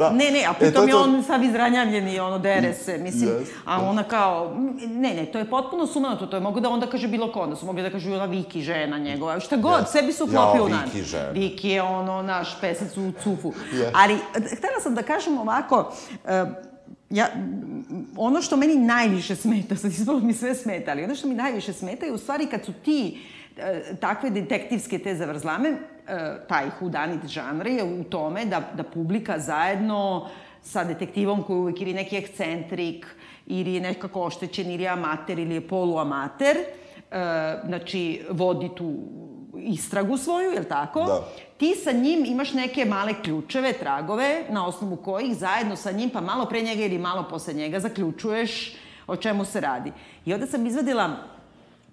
[0.00, 0.10] Da.
[0.10, 1.02] Ne, ne, a E, pritom to je to.
[1.02, 4.56] on sav izranjavljen i ono dere se, mislim, Yes, a ona kao,
[4.88, 7.56] ne, ne, to je potpuno sumanuto, to je mogu da onda kaže bilo ko, onda
[7.56, 9.92] su mogli da kažu ona Viki žena njegova, šta god, Yes.
[9.92, 10.84] sebi su uklopio u nan.
[10.84, 11.30] Viki žena.
[11.30, 13.52] Viki je ono, naš pesec u cufu.
[13.72, 13.90] Yes.
[13.94, 15.92] Ali, htela sam da kažem ovako,
[16.24, 16.44] eh,
[17.10, 17.26] ja,
[18.16, 21.72] ono što meni najviše smeta, sad ispalo mi sve smeta, ali ono što mi najviše
[21.72, 23.18] smeta je u stvari kad su ti
[23.56, 25.76] eh, takve detektivske te zavrzlame,
[26.48, 30.28] taj hudanit žanr je u tome da, da publika zajedno
[30.62, 33.06] sa detektivom koji je uvijek ili neki ekscentrik,
[33.46, 38.94] ili je nekako oštećen, ili je amater, ili je poluamater, eh, znači vodi tu
[39.56, 41.04] istragu svoju, je tako?
[41.04, 41.28] Da.
[41.56, 46.20] ti sa njim imaš neke male ključeve, tragove, na osnovu kojih zajedno sa njim, pa
[46.20, 49.92] malo pre njega ili malo posle njega, zaključuješ o čemu se radi.
[50.24, 51.10] I onda sam izvadila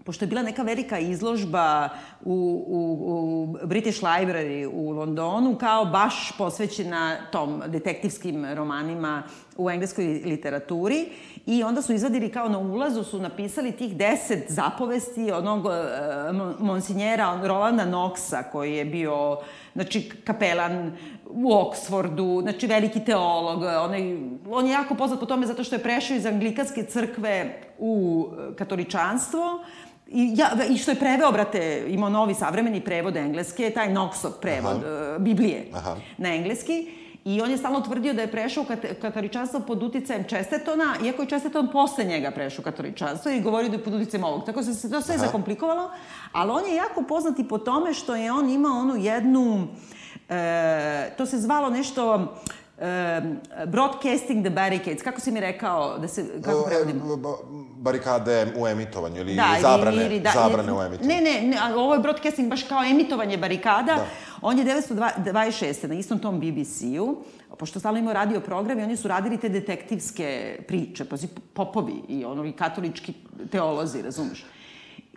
[0.08, 1.89] pošto je bila neka velika izložba
[2.26, 2.34] u,
[2.68, 2.80] u,
[3.12, 9.24] u British Library u Londonu, kao baš posvećena tom detektivskim romanima
[9.58, 11.05] u engleskoj literaturi.
[11.45, 15.72] I onda su izvadili kao na ulazu su napisali tih deset zapovesti onog uh,
[16.60, 19.38] monsinjera Rolanda Knoxa koji je bio
[19.74, 20.97] znači kapelan
[21.30, 24.18] u Oksfordu, znači veliki teolog, onaj,
[24.49, 28.55] on je jako poznat po tome zato što je prešao iz anglikanske crkve u e,
[28.55, 29.64] katoličanstvo
[30.10, 34.84] I, ja, I što je preveo, brate, imao novi savremeni prevod engleske, taj Knoxov prevod
[34.84, 35.16] Aha.
[35.16, 35.95] uh, Biblije Aha.
[36.18, 36.88] na engleski.
[37.26, 41.30] I on je stalno tvrdio da je prešao kat katoličanstvo pod uticajem Čestetona, iako je
[41.30, 44.45] Česteton posle njega prešao katoličanstvo i govorio da je pod uticajem ovog.
[44.45, 45.26] Tako da se to sve Aha.
[45.26, 45.91] zakomplikovalo,
[46.32, 49.68] ali on je jako poznat i po tome što je on imao onu jednu,
[50.30, 52.34] e, to se zvalo nešto
[52.78, 53.40] um,
[53.72, 57.18] broadcasting the barricades, kako si mi rekao da se, kako prevodimo?
[57.78, 61.16] Barikade u emitovanju ili da, zabrane, ili, da, zabrane u emitovanju.
[61.16, 63.96] Ne, ne, ne, ovo je broadcasting baš kao emitovanje barikada.
[63.96, 64.06] Da.
[64.42, 65.88] On je 1926.
[65.88, 67.18] na istom tom BBC-u,
[67.58, 72.26] pošto stalno imao radio program i oni su radili te detektivske priče, pazi, popovi i
[72.26, 73.14] ono, i katolički
[73.52, 74.46] teolozi, razumeš?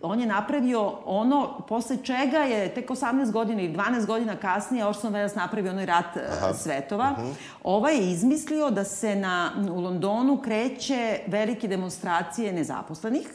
[0.03, 5.13] On je napravio ono posle čega je tek 18 godina ili 12 godina kasnije Orson
[5.13, 6.53] Welles napravio onaj rat e, Aha.
[6.53, 7.11] svetova.
[7.11, 7.27] Uh mhm.
[7.27, 7.33] -huh.
[7.63, 13.27] Ovaj je izmislio da se na, u Londonu kreće velike demonstracije nezaposlenih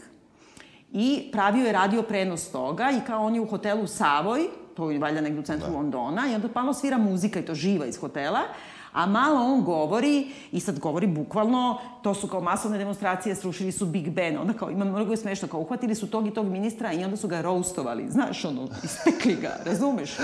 [0.92, 4.98] i pravio je radio prenos toga i kao on je u hotelu Savoj, to je
[4.98, 5.76] valjda negde u centru da.
[5.76, 8.40] Londona, i onda palo svira muzika i to živa iz hotela,
[8.97, 13.86] a malo on govori, i sad govori bukvalno, to su kao masovne demonstracije, srušili su
[13.86, 16.92] Big Ben, onda kao, ima mnogo je smešno, kao uhvatili su tog i tog ministra
[16.92, 20.16] i onda su ga roastovali, znaš, ono, ispekli ga, razumeš?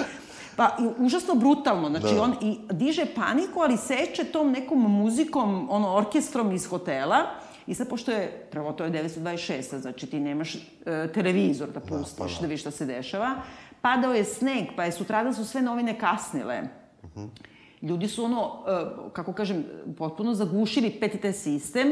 [0.57, 2.23] Pa, i, užasno brutalno, znači da.
[2.23, 7.27] on i diže paniku, ali seče tom nekom muzikom, ono, orkestrom iz hotela,
[7.67, 11.87] I sad, pošto je, prvo to je 926, znači ti nemaš e, televizor da, da
[11.87, 12.41] pustiš, da, pa, da.
[12.41, 13.37] da vidiš šta se dešava,
[13.81, 16.63] padao je sneg, pa je sutradan su sve novine kasnile.
[17.03, 17.21] Uh mhm.
[17.21, 17.52] -huh
[17.83, 19.65] ljudi su ono, e, kako kažem,
[19.99, 21.89] potpuno zagušili PTT sistem,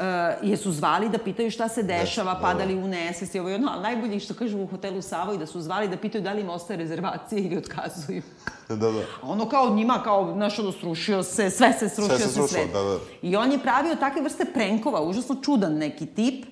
[0.00, 0.06] Uh,
[0.42, 3.54] jer su zvali da pitaju šta se dešava, Des, padali u nesvest i ovo i
[3.54, 6.40] ono, ali najbolje što kažu u hotelu Savoj da su zvali da pitaju da li
[6.40, 8.22] im ostaje rezervacije ili otkazuju.
[8.68, 9.02] da, da.
[9.22, 12.66] Ono kao njima, kao, znaš, ono, srušio se, sve se srušio sve se, se sve.
[12.66, 12.98] Da, da.
[13.22, 16.44] I on je pravio takve vrste prenkova, užasno čudan neki tip.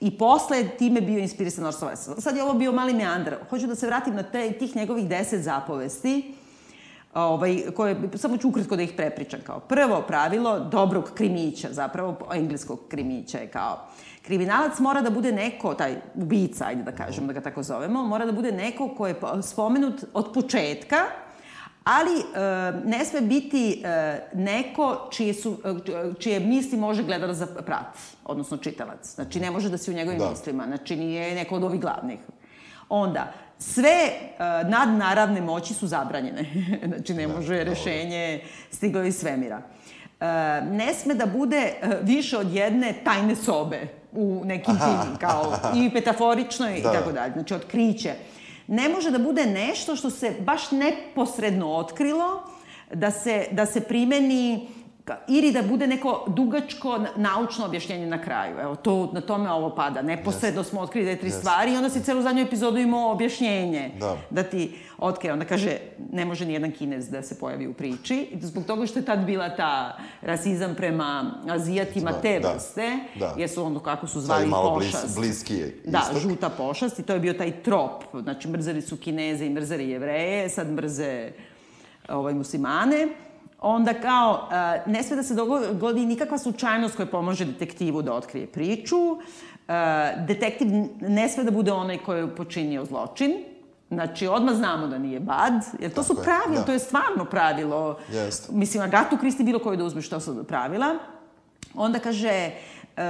[0.00, 2.20] I posle time bio inspirisan Orson Welles.
[2.20, 3.36] Sad je ovo bio mali meandar.
[3.50, 6.35] Hoću da se vratim na te, tih njegovih deset zapovesti
[7.16, 9.60] ovaj, koje, samo ću ukratko da ih prepričam kao.
[9.60, 13.78] Prvo pravilo dobrog krimića, zapravo engleskog krimića je kao
[14.22, 18.26] kriminalac mora da bude neko, taj ubica, ajde da kažem, da ga tako zovemo, mora
[18.26, 20.96] da bude neko ko je spomenut od početka,
[21.84, 27.46] ali e, ne sme biti e, neko čije, su, e, čije misli može gledalac da
[27.46, 29.14] prati, odnosno čitalac.
[29.14, 30.30] Znači, ne može da se u njegovim da.
[30.30, 30.64] mislima.
[30.66, 32.18] Znači, nije neko od ovih glavnih.
[32.88, 36.44] Onda, sve uh, nadnaravne moći su zabranjene.
[36.88, 38.40] znači, ne da, može rešenje
[38.70, 39.56] stiglo iz svemira.
[39.56, 40.26] Uh,
[40.70, 45.90] ne sme da bude uh, više od jedne tajne sobe u nekim tim, kao i
[45.94, 46.92] metaforično i da.
[46.92, 47.32] tako dalje.
[47.32, 48.14] Znači, otkriće.
[48.66, 52.42] Ne može da bude nešto što se baš neposredno otkrilo,
[52.92, 54.68] da se, da se primeni
[55.28, 58.58] ili da bude neko dugačko naučno objašnjenje na kraju.
[58.60, 60.02] Evo, to, na tome ovo pada.
[60.02, 60.68] Neposredno yes.
[60.68, 61.38] smo otkrili da je tri yes.
[61.38, 63.90] stvari i onda si celu zadnju epizodu imao objašnjenje.
[64.00, 64.16] Da.
[64.30, 65.32] Da ti otkrije.
[65.32, 65.78] Onda kaže,
[66.12, 68.28] ne može ni jedan kinez da se pojavi u priči.
[68.32, 72.52] I zbog toga što je tad bila ta rasizam prema azijatima da, te da.
[72.52, 73.34] vrste, da.
[73.36, 75.04] jer su onda kako su zvali malo pošast.
[75.04, 75.92] Bliz, bliski je istok.
[75.92, 78.04] Da, žuta pošast i to je bio taj trop.
[78.22, 81.30] Znači, mrzeli su kineze i mrzeli jevreje, sad mrze
[82.08, 83.08] ovaj, muslimane
[83.66, 88.46] onda kao, uh, ne sve da se dogodi nikakva slučajnost koja pomože detektivu da otkrije
[88.46, 89.18] priču, uh,
[90.26, 90.68] detektiv
[91.00, 93.32] ne sve da bude onaj koji je počinio zločin,
[93.90, 96.66] Znači, odmah znamo da nije bad, jer to Tako su pravila, da.
[96.66, 97.98] to je stvarno pravilo.
[98.12, 98.50] Jest.
[98.50, 100.98] Mislim, Agatu Kristi bilo koji da uzmeš, to su pravila.
[101.74, 102.50] Onda kaže,
[102.96, 103.02] uh,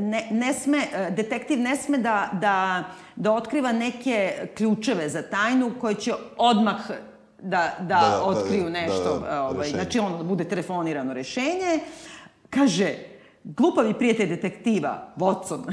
[0.00, 0.78] ne, ne sme,
[1.10, 2.84] detektiv ne sme da, da,
[3.16, 6.80] da otkriva neke ključeve za tajnu koje će odmah
[7.42, 9.82] da, da, da, da otkriju da, nešto, da, da, ovaj, rešenje.
[9.82, 11.80] znači ono, da bude telefonirano rešenje.
[12.50, 12.94] Kaže,
[13.44, 15.72] glupavi prijatelj detektiva, Watson,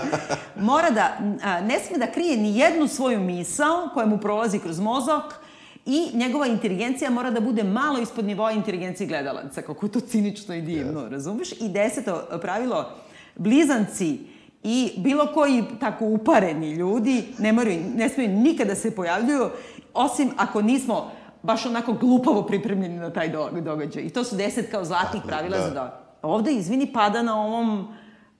[0.70, 1.18] mora da,
[1.60, 5.40] ne sme da krije ni jednu svoju misao koja mu prolazi kroz mozak
[5.86, 10.54] i njegova inteligencija mora da bude malo ispod nivoa inteligencije gledalaca, kako je to cinično
[10.54, 11.10] i divno, yes.
[11.10, 11.52] razumeš?
[11.52, 12.90] I deseto pravilo,
[13.36, 14.18] blizanci
[14.62, 19.50] i bilo koji tako upareni ljudi ne, moraju, ne smiju nikada se pojavljuju
[19.96, 21.10] osim ako nismo
[21.42, 24.02] baš onako glupavo pripremljeni na taj događaj.
[24.02, 25.62] I to su deset kao zlatnih Tako, pravila da.
[25.62, 25.98] za događaj.
[26.22, 27.88] Ovde, izvini, pada na ovom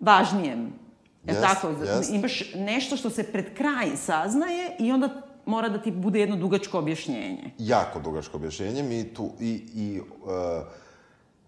[0.00, 0.72] važnijem.
[1.24, 1.68] Je yes, tako?
[1.68, 2.14] Yes.
[2.14, 5.08] Imaš nešto što se pred kraj saznaje i onda
[5.46, 7.50] mora da ti bude jedno dugačko objašnjenje.
[7.58, 8.82] Jako dugačko objašnjenje.
[8.82, 10.66] Mi tu i, i uh,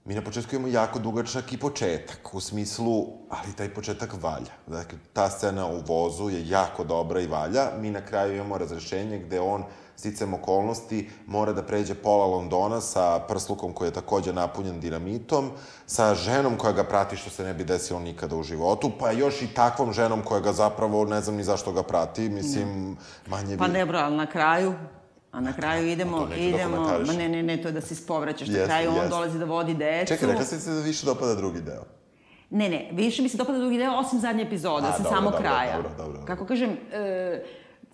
[0.05, 4.55] mi na početku imamo jako dugačak i početak, u smislu, ali taj početak valja.
[4.67, 7.71] Dakle, ta scena u vozu je jako dobra i valja.
[7.81, 9.65] Mi na kraju imamo razrešenje gde on
[9.99, 15.51] sticam okolnosti, mora da pređe pola Londona sa prslukom koji je takođe napunjen dinamitom,
[15.87, 19.43] sa ženom koja ga prati što se ne bi desilo nikada u životu, pa još
[19.43, 22.97] i takvom ženom koja ga zapravo, ne znam ni zašto ga prati, mislim,
[23.27, 23.73] manje pa bi...
[23.73, 24.75] Pa ne, bro, ali na kraju,
[25.33, 27.15] A na kraju idemo, to neću da idemo, komentarišem.
[27.17, 28.49] ma ne, ne, ne, to je da se ispovraćaš.
[28.49, 29.09] Na Jeste, kraju on jeste.
[29.09, 30.09] dolazi da vodi decu.
[30.15, 31.85] Čekaj, rekla si se da više dopada drugi deo.
[32.51, 35.31] Ne, ne, više mi se dopada drugi deo, osim zadnje epizode, A, osim dobro, samo
[35.31, 35.77] dobro, kraja.
[35.77, 36.27] dobro, dobro, dobro.
[36.27, 37.45] Kako kažem, e,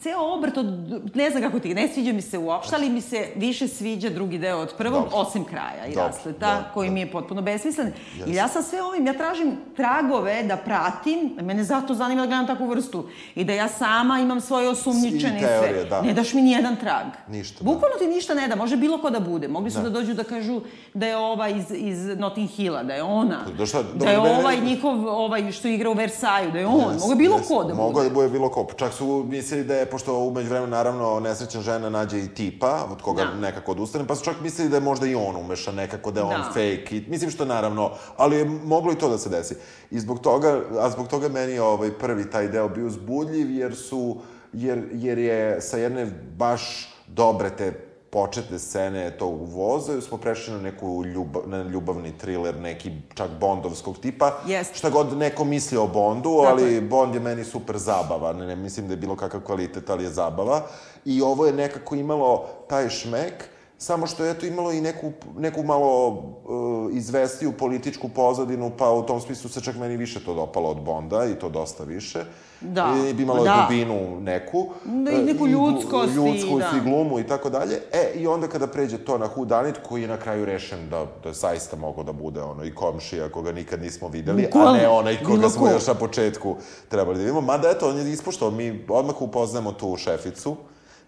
[0.05, 0.67] ceo obrt od,
[1.15, 4.39] ne znam kako ti, ne sviđa mi se uopšte, ali mi se više sviđa drugi
[4.39, 5.19] deo od prvog, Dobro.
[5.19, 6.95] osim kraja i Dobro, rasleta, dobro, koji dobro.
[6.95, 7.93] mi je potpuno besmislen.
[8.15, 8.31] Jeste.
[8.31, 12.47] I ja sa sve ovim, ja tražim tragove da pratim, mene zato zanima da gledam
[12.47, 16.03] takvu vrstu, i da ja sama imam svoje osumnjičene I teorije, da.
[16.03, 17.07] Ne daš mi nijedan trag.
[17.29, 17.65] Ništa, da.
[17.65, 19.49] Bukvalno ti ništa ne da, može bilo ko da bude.
[19.49, 20.61] Mogli su da, dođu da kažu
[20.95, 24.33] da je ova iz, iz Notting Hilla, da je ona, Da šta, da je dobro,
[24.33, 27.49] ne- ovaj njihov, ovaj što igra u Versaju, da je on, Jes, mogu bilo jes.
[27.49, 28.05] ko da Mogu bude.
[28.05, 28.67] da bude bilo ko.
[28.77, 33.03] Čak su mislili da je, pošto umeđu vremenu, naravno, nesrećna žena nađe i tipa, od
[33.03, 33.35] koga Da.
[33.35, 36.25] nekako odustane, pa su čak mislili da je možda i on umešan nekako, da je
[36.27, 36.49] on Da.
[36.49, 36.97] fake.
[36.97, 39.55] I, mislim što naravno, ali je moglo i to da se desi.
[39.91, 43.77] I zbog toga, a zbog toga meni je ovaj prvi taj deo bio zbudljiv, jer
[43.77, 44.17] su,
[44.53, 50.61] jer, jer je sa jedne baš dobre te početne scene tog voza, smo prešli na
[50.61, 54.33] neku ljubav, na ljubavni thriller, neki čak bondovskog tipa.
[54.47, 54.79] Jeste.
[54.79, 56.81] Šta god neko misli o Bondu, Tako ali je.
[56.81, 60.11] Bond je meni super zabava, ne, ne mislim da je bilo kakav kvalitet, ali je
[60.11, 60.63] zabava.
[61.05, 63.49] I ovo je nekako imalo taj šmek,
[63.79, 69.03] samo što je eto imalo i neku, neku malo uh, izvestiju političku pozadinu, pa u
[69.03, 72.25] tom smislu se čak meni više to dopalo od Bonda i to dosta više.
[72.61, 73.67] Da, I bi imalo da.
[73.69, 74.67] dubinu neku.
[74.85, 76.79] Da, i e, neku ljudskost i ljudskost da.
[76.79, 77.81] i glumu i tako dalje.
[77.93, 80.89] E, i onda kada pređe to na Who Done It, koji je na kraju rešen
[80.91, 84.73] da, da je zaista mogao da bude ono i komšija koga nikad nismo videli, a
[84.73, 86.57] ne onaj koga bilo smo još na početku
[86.89, 87.41] trebali da vidimo.
[87.41, 90.57] Mada eto, on je ispoštao, mi odmah upoznajemo tu šeficu,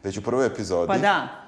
[0.04, 0.88] već u prvoj epizodi.
[0.88, 1.45] Pa da.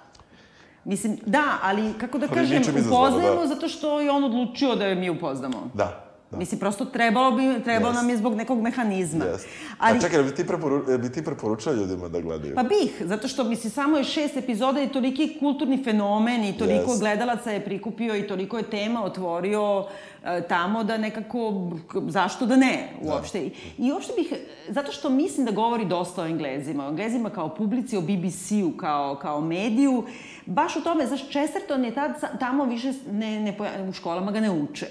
[0.89, 3.47] Mislim, da, ali kako da Ali kažem, upoznajemo da.
[3.47, 5.71] zato što je on odlučio da je mi upoznamo.
[5.75, 6.05] Da.
[6.31, 6.37] Da.
[6.37, 8.01] Mislim, prosto trebalo bi, trebalo Jest.
[8.03, 9.25] nam je zbog nekog mehanizma.
[9.25, 9.47] Yes.
[9.79, 12.55] Ali, A čekaj, bi ti, preporu, bi ti preporučao ljudima da gledaju?
[12.55, 16.91] Pa bih, zato što, mislim, samo je šest epizoda i toliki kulturni fenomen i toliko
[16.91, 17.01] Yes.
[17.01, 19.87] gledalaca je prikupio i toliko je tema otvorio
[20.18, 20.18] e,
[20.49, 21.71] tamo da nekako,
[22.09, 23.47] zašto da ne, uopšte.
[23.47, 24.33] I, I uopšte bih,
[24.69, 29.17] zato što mislim da govori dosta o Englezima, o Englezima kao publici, o BBC-u kao,
[29.23, 30.05] kao mediju,
[30.47, 33.57] baš u tome, znaš, Chesterton je tad, tamo više ne, ne,
[33.89, 34.87] u školama ga ne uče.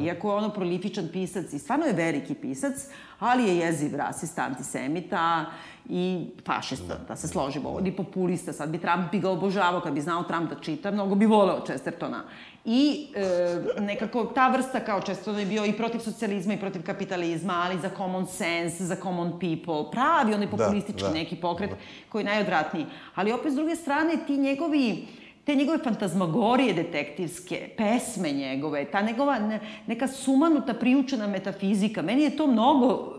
[0.00, 2.74] Iako je ono prolifičan pisac i stvarno je veliki pisac,
[3.18, 5.44] ali je jeziv rasista, antisemita
[5.88, 8.52] i fašista, da se složimo, i populista.
[8.52, 11.64] Sad bi Trump bi ga obožavao, kad bi znao Trump da čita, mnogo bi voleo
[11.64, 12.22] Chestertona.
[12.64, 17.62] I e, nekako ta vrsta kao Chesterton je bio i protiv socijalizma i protiv kapitalizma,
[17.66, 21.10] ali za common sense, za common people, pravi onaj populistički da.
[21.10, 21.70] neki pokret
[22.08, 22.86] koji je najodvratniji.
[23.14, 25.06] Ali opet s druge strane ti njegovi
[25.40, 32.30] te njegove fantazmagorije detektivske, pesme njegove, ta njegova ne, neka sumanuta priučena metafizika, meni je
[32.30, 33.14] to mnogo,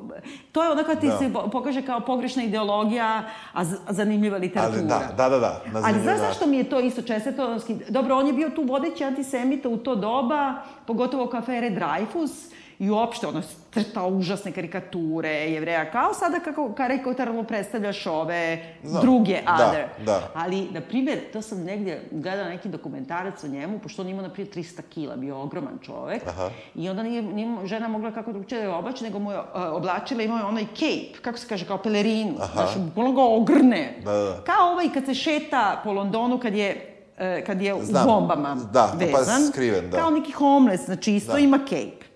[0.52, 1.18] to je ono kad ti Da.
[1.18, 4.80] se po- pokaže kao pogrešna ideologija, a zanimljiva literatura.
[4.80, 5.62] Ali da, da, da, da.
[5.76, 7.76] Ali znaš zašto mi je to isto čestetonski?
[7.90, 10.54] Dobro, on je bio tu vodeći antisemita u to doba,
[10.88, 12.52] pogotovo oko afere Dreyfus,
[12.82, 19.02] i uopšte ono crtao užasne karikature jevreja, kao sada kako karikaturalno predstavljaš ove Znam.
[19.02, 19.86] druge Da, other.
[20.06, 20.32] da.
[20.34, 24.30] Ali, na primjer, to sam negdje gledala neki dokumentarac o njemu, pošto on imao, na
[24.30, 26.22] primjer, 300 kila, bio ogroman čovek.
[26.28, 26.50] Aha.
[26.76, 30.24] I onda nije, nije žena mogla kako drugčije da oblači, nego mu je uh, oblačila,
[30.24, 32.34] imao je onaj cape, kako se kaže, kao pelerinu.
[32.40, 32.52] Aha.
[32.54, 33.96] Znaš, bukvalno ga ogrne.
[34.04, 34.42] Da, da, da.
[34.44, 38.04] Kao ovaj kad se šeta po Londonu, kad je e, kad je Znam.
[38.04, 39.42] u bombama Da, pa vezan.
[39.44, 39.98] skriven, da.
[39.98, 41.40] Kao neki homeless, znači isto Da.
[41.40, 42.11] ima cape.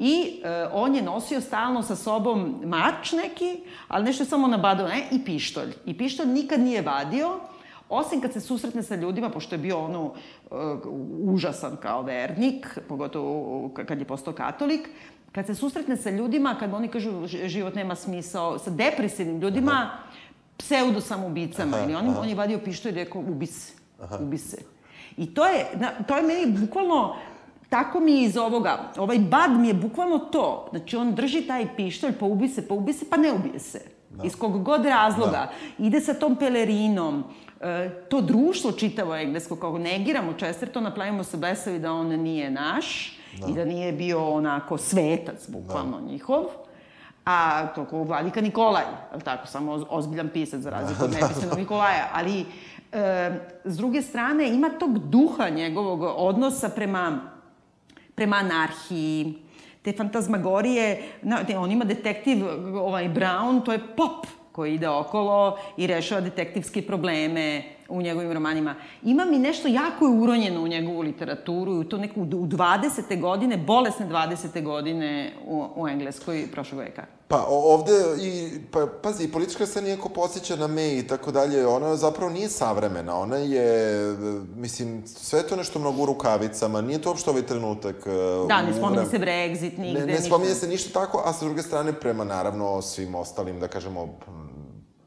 [0.00, 4.88] I e, on je nosio stalno sa sobom mač neki, ali nešto je samo nabadao,
[4.88, 5.72] ne, i pištolj.
[5.86, 7.40] I pištolj nikad nije vadio,
[7.88, 10.12] osim kad se susretne sa ljudima, pošto je bio ono
[10.44, 10.54] e,
[11.22, 14.88] užasan kao vernik, pogotovo kad je postao katolik,
[15.32, 19.90] kad se susretne sa ljudima, kad oni kažu "Ž- život nema smisao, sa depresivnim ljudima,
[20.56, 23.72] pseudo samoubicama, ili on, on je vadio pištolj i rekao, ubi se,
[24.20, 24.56] ubi se.
[25.16, 27.16] I to je, na, to je meni bukvalno,
[27.70, 30.66] tako mi je iz ovoga, ovaj bad mi je bukvalno to.
[30.70, 33.80] Znači, on drži taj pištolj, pa ubi se, pa ubi se, pa ne ubije se.
[34.10, 34.24] Da.
[34.26, 35.50] Iz kog god razloga.
[35.78, 37.24] Ide sa tom pelerinom.
[37.60, 43.18] E, to društvo čitavo englesko, kako negiramo Chestertona, pravimo se blesavi da on nije naš
[43.40, 43.46] da.
[43.46, 46.06] i da nije bio onako svetac, bukvalno da.
[46.06, 46.44] njihov.
[47.24, 51.58] A to ko Vladika Nikolaj, ali tako, samo oz- ozbiljan pisac za razliku od nepismenog
[51.58, 52.08] Nikolaja.
[52.12, 52.46] Ali,
[52.92, 53.30] e,
[53.64, 57.20] s druge strane, ima tog duha njegovog odnosa prema,
[58.20, 59.34] prema anarhiji,
[59.82, 62.44] te fantazmagorije, na, te, on ima detektiv,
[62.76, 68.74] ovaj Brown, to je pop koji ide okolo i rešava detektivske probleme u njegovim romanima.
[69.02, 73.20] Ima mi nešto jako je uronjeno u njegovu literaturu u to neku u 20.
[73.20, 74.62] godine, bolesne 20.
[74.62, 77.19] godine u, u Engleskoj prošlog veka.
[77.30, 81.66] Pa ovde i, pa, pazi, i politička scena iako posjeća na me i tako dalje,
[81.66, 84.16] ona zapravo nije savremena, ona je, e,
[84.56, 87.96] mislim, sve to nešto mnogo u rukavicama, nije to uopšte ovaj trenutak.
[88.06, 91.44] e, Da, ne spominje se Brexit, nigde, Ne, ne spominje se ništa tako, a sa
[91.44, 94.18] druge strane, prema naravno svim ostalim, da kažemo,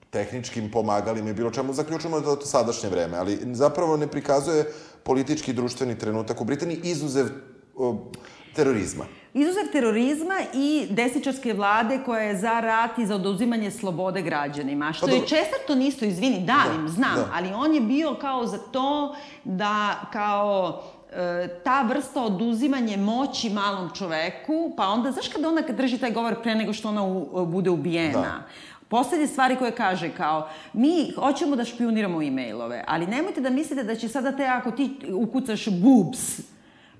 [0.09, 4.71] tehničkim pomagalima i bilo čemu, zaključujemo da to sadašnje vreme, ali zapravo ne prikazuje
[5.03, 6.41] politički i društveni trenutak.
[6.41, 7.27] U Britaniji, izuzev
[7.75, 8.11] o,
[8.55, 9.05] terorizma.
[9.33, 14.93] Izuzev terorizma i desničarske vlade koja je za rat i za oduzimanje slobode građanima.
[14.93, 15.27] Što Pa je dobro.
[15.27, 17.29] Chesterton isto, izvini, davim, Da, znam, da.
[17.33, 23.89] ali on je bio kao za to da kao e, ta vrsta oduzimanje moći malom
[23.95, 27.45] čoveku, pa onda, znaš kada ona kad drži taj govor pre nego što ona u,
[27.45, 28.21] bude ubijena?
[28.21, 28.43] Da.
[28.87, 33.95] Poslednje stvari koje kaže kao, mi hoćemo da špioniramo e-mailove, ali nemojte da mislite da
[33.95, 36.52] će sada te, ako ti ukucaš boobs,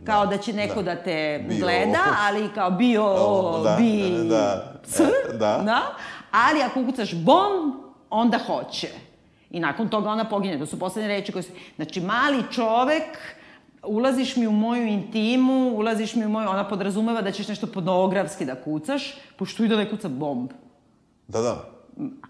[0.06, 1.04] kao da, će neko da, da.
[1.04, 1.60] te Bio.
[1.60, 5.62] gleda, ali kao bio, O, da, bi, da, c, e, da.
[5.66, 5.82] da,
[6.32, 8.89] ali ako ukucaš bom, onda hoće.
[9.51, 10.60] I nakon toga ona pogine.
[10.60, 11.51] To su poslednje reči koje su...
[11.76, 13.18] Znači, mali čovek,
[13.84, 16.49] ulaziš mi u moju intimu, ulaziš mi u moju...
[16.49, 20.51] Ona podrazumeva da ćeš nešto pornografski da kucaš, pošto i da ne kuca bomb.
[21.28, 21.73] Da, da.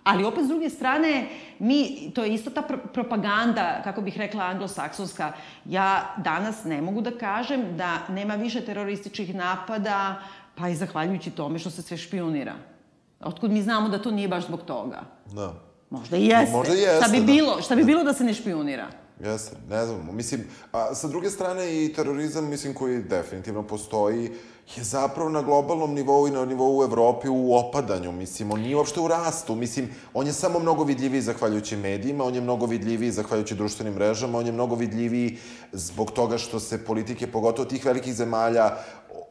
[0.03, 1.27] Ali opet, s druge strane,
[1.59, 5.31] mi, to je isto ta pr propaganda, kako bih rekla, anglosaksonska.
[5.65, 10.21] Ja danas ne mogu da kažem da nema više terorističkih napada,
[10.55, 12.53] pa i zahvaljujući tome što se sve špionira.
[13.19, 15.01] Otkud mi znamo da to nije baš zbog toga?
[15.33, 15.53] Da.
[15.89, 16.57] Možda i jeste.
[16.57, 17.25] Možda i jeste, Šta bi da.
[17.25, 18.87] bilo, šta bi bilo da se ne špionira?
[19.19, 24.31] Jeste, ne znam, mislim, a sa druge strane i terorizam, mislim, koji definitivno postoji,
[24.75, 28.99] je zapravo na globalnom nivou i na nivou Evrope u opadanju, mislim, on nije uopšte
[28.99, 33.55] u rastu, mislim, on je samo mnogo vidljiviji zahvaljujući medijima, on je mnogo vidljiviji zahvaljujući
[33.55, 35.37] društvenim mrežama, on je mnogo vidljiviji
[35.71, 38.77] zbog toga što se politike, pogotovo tih velikih zemalja,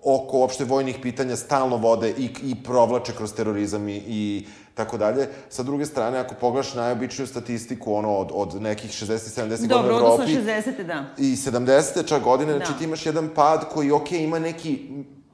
[0.04, 5.28] oko uopšte vojnih pitanja stalno vode i, i provlače kroz terorizam i, i tako dalje.
[5.48, 9.96] Sa druge strane, ako pogledaš najobičniju statistiku, ono, od, od nekih 60-70 godina u Dobro,
[9.96, 10.86] odnosno Evropi, 60.
[10.86, 11.04] da.
[11.18, 12.08] i 70.
[12.08, 12.78] čak godine, znači Da.
[12.78, 14.88] ti imaš jedan pad koji, ok, ima neki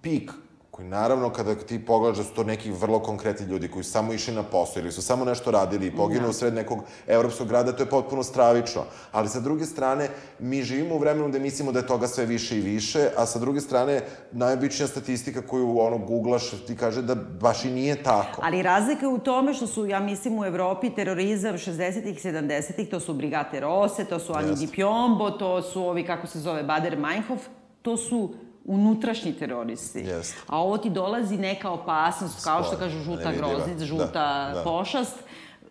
[0.08, 0.32] pik,
[0.70, 4.12] koji naravno kada ti pogledaš da su to neki vrlo konkretni ljudi koji su samo
[4.12, 6.32] išli na posao ili su samo nešto radili i poginu Da.
[6.32, 8.84] sred nekog evropskog grada, to je potpuno stravično.
[9.12, 12.58] Ali sa druge strane, mi živimo u vremenu gde mislimo da je toga sve više
[12.58, 14.00] i više, a sa druge strane,
[14.32, 18.40] najobičnija statistika koju ono googlaš ti kaže da baš i nije tako.
[18.44, 23.00] Ali razlika je u tome što su, ja mislim, u Evropi terorizam 60-ih, 70-ih, to
[23.00, 24.66] su Brigate Rose, to su Jeste.
[24.66, 27.40] Di Piombo, to su ovi, kako se zove, Bader Meinhof,
[27.82, 28.34] to su
[28.68, 29.98] unutrašnji teroristi.
[29.98, 30.36] Jeste.
[30.46, 34.60] A ovo ti dolazi neka opasnost, kao što kažu žuta groznica, Da, žuta da.
[34.64, 35.16] pošast,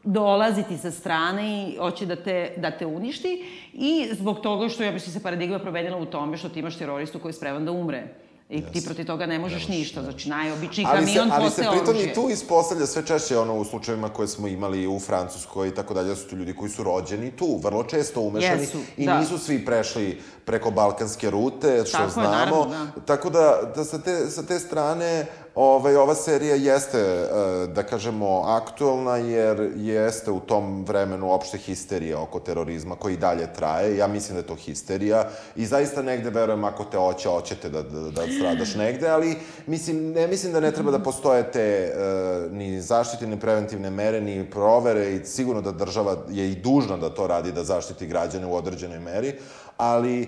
[0.04, 4.84] dolazi ti sa strane i hoće da te, da te uništi i zbog toga što,
[4.84, 7.72] ja mislim, se paradigma promenila u tome što ti imaš teroristu koji je spreman da
[7.72, 8.08] umre.
[8.50, 10.02] I ti protiv toga ne možeš ništa.
[10.02, 12.12] Znači, najobičniji ali se, kamion ali se pritom oružje.
[12.12, 15.94] i tu ispostavlja sve češće ono u slučajevima koje smo imali u Francuskoj i tako
[15.94, 19.20] dalje, da su to ljudi koji su rođeni tu, vrlo često umešani Jesu, i da.
[19.20, 22.30] nisu svi prešli preko balkanske rute, što Tako je, znamo.
[22.30, 23.02] naravno, da.
[23.06, 25.26] Tako da, da sa, te, sa te strane
[25.58, 32.22] ovaj, ova serija jeste, eh, da kažemo, aktuelna jer jeste u tom vremenu opšte histerija
[32.22, 33.98] oko terorizma koji dalje traje.
[33.98, 37.82] Ja mislim da je to histerija i zaista negde verujem ako te oće, oćete da,
[37.82, 39.36] da, da stradaš negde, ali
[39.66, 44.50] mislim, ne mislim da ne treba da postoje te eh, ni zaštitne preventivne mere, ni
[44.50, 48.56] provere i sigurno da država je i dužna da to radi, da zaštiti građane u
[48.56, 49.34] određenoj meri,
[49.78, 50.28] ali e,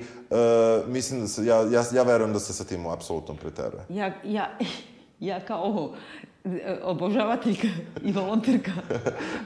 [0.88, 3.86] mislim da se, ja, ja, ja verujem da se sa tim apsolutno preteruje.
[3.90, 4.58] Ja, ja,
[5.20, 6.28] ja kao ovo, e,
[6.84, 7.68] obožavateljka
[8.04, 8.72] i volonterka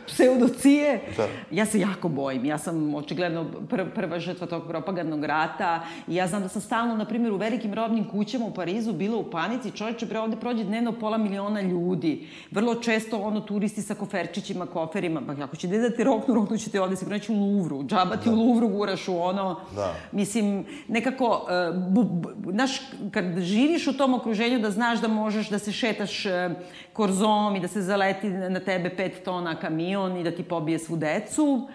[0.07, 1.27] pseudocije, Da.
[1.51, 2.45] ja se jako bojim.
[2.45, 6.95] Ja sam očigledno pr prva žrtva tog propagandnog rata i ja znam da sam stalno,
[6.95, 9.71] na primjer, u velikim robnim kućama u Parizu bila u panici.
[9.71, 12.27] Čovječe, bre, ovde prođe dnevno pola miliona ljudi.
[12.51, 15.21] Vrlo često, ono, turisti sa koferčićima, koferima.
[15.27, 17.83] Pa ako će da te roknu, roknu će te ovde se pronaći u Luvru.
[17.83, 19.59] Džaba ti u Luvru guraš u ono...
[19.75, 19.95] Da.
[20.11, 22.81] Mislim, nekako, e, bu, bu, znaš,
[23.11, 26.49] kad živiš u tom okruženju da znaš da možeš da se šetaš e,
[26.93, 30.95] korzom i da se zaleti na tebe pet tona kamion i da ti pobije svu
[30.95, 31.67] decu,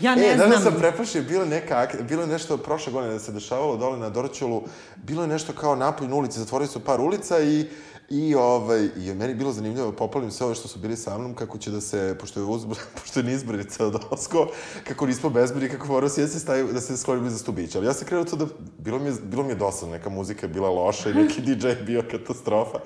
[0.00, 0.50] ja ne e, znam...
[0.50, 3.98] danas sam preplašio, bilo je, neka, bilo je nešto prošle godine da se dešavalo dole
[3.98, 4.62] na Dorćolu,
[4.96, 7.66] bilo je nešto kao napolj na ulici, zatvorili su par ulica i
[8.10, 11.58] I, ovaj, I meni bilo zanimljivo, popalim sve ove što su bili sa mnom, kako
[11.58, 14.46] će da se, pošto je, uzbr, pošto je nizbrnica od Osko,
[14.84, 17.78] kako nismo bezbedni, kako morao si da se, stavio, da se sklonimo iza stubića.
[17.78, 18.46] Ali ja sam krenuo to da,
[18.78, 21.68] bilo mi je, bilo mi je dosadno, neka muzika je bila loša i neki DJ
[21.68, 22.78] je bio katastrofa.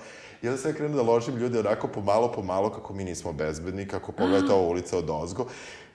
[0.42, 3.88] I onda sam ja krenuo da ložim ljude onako pomalo, pomalo, kako mi nismo bezbedni,
[3.88, 5.46] kako pogledajte ova ulica od ozgo.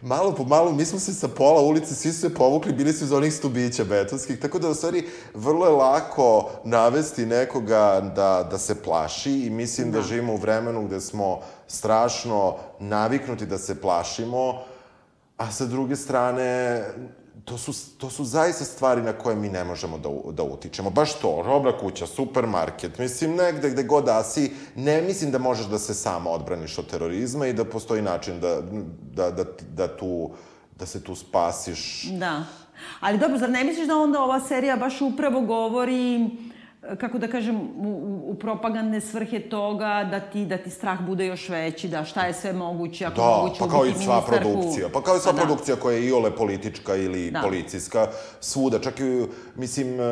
[0.01, 3.03] Malo po malo, mi smo se sa pola ulice, svi su se povukli, bili su
[3.03, 8.57] iz onih stubića betonskih, tako da u stvari vrlo je lako navesti nekoga da, da
[8.57, 13.81] se plaši i mislim da, da živimo u vremenu gde smo strašno naviknuti da se
[13.81, 14.61] plašimo,
[15.37, 16.81] a sa druge strane
[17.47, 20.89] to su, to su zaista stvari na koje mi ne možemo da, da utičemo.
[20.89, 25.65] Baš to, robna kuća, supermarket, mislim, negde gde god da si, ne mislim da možeš
[25.65, 28.61] da se sama odbraniš od terorizma i da postoji način da,
[29.13, 29.43] da, da,
[29.75, 30.29] da tu
[30.79, 32.03] da se tu spasiš.
[32.03, 32.43] Da.
[32.99, 36.29] Ali dobro, zar ne misliš da onda ova serija baš upravo govori
[36.81, 41.49] kako da kažem, u, u propagandne svrhe toga da ti, da ti strah bude još
[41.49, 44.89] veći, da šta je sve moguće, ako da, moguće pa kao i sva produkcija.
[44.93, 45.81] Pa kao i sva pa produkcija da.
[45.81, 47.41] koja je iole politička ili da.
[47.41, 48.07] policijska,
[48.39, 48.79] svuda.
[48.79, 49.25] Čak i,
[49.55, 50.03] mislim, e,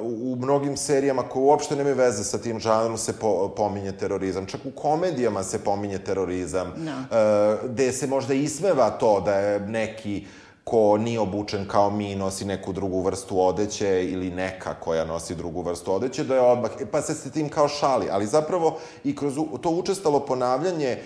[0.00, 4.46] u mnogim serijama koje uopšte nemaju veze sa tim žanrom se po, pominje terorizam.
[4.46, 6.72] Čak u komedijama se pominje terorizam.
[6.76, 7.18] Da.
[7.18, 10.26] E, gde se možda ismeva to da je neki
[10.64, 15.62] ko nije obučen kao mi nosi neku drugu vrstu odeće ili neka koja nosi drugu
[15.62, 19.16] vrstu odeće, da je odmah, e, pa se s tim kao šali, ali zapravo i
[19.16, 20.98] kroz to učestalo ponavljanje e,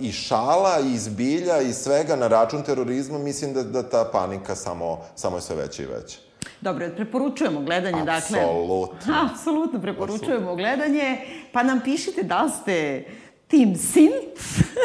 [0.00, 4.98] i šala i zbilja i svega na račun terorizma, mislim da, da ta panika samo,
[5.14, 6.18] samo je sve veća i veća.
[6.60, 8.40] Dobro, preporučujemo gledanje, dakle...
[8.40, 9.14] Apsolutno.
[9.30, 11.18] Apsolutno preporučujemo gledanje,
[11.52, 13.04] pa nam pišite da ste
[13.50, 14.40] Tim Sint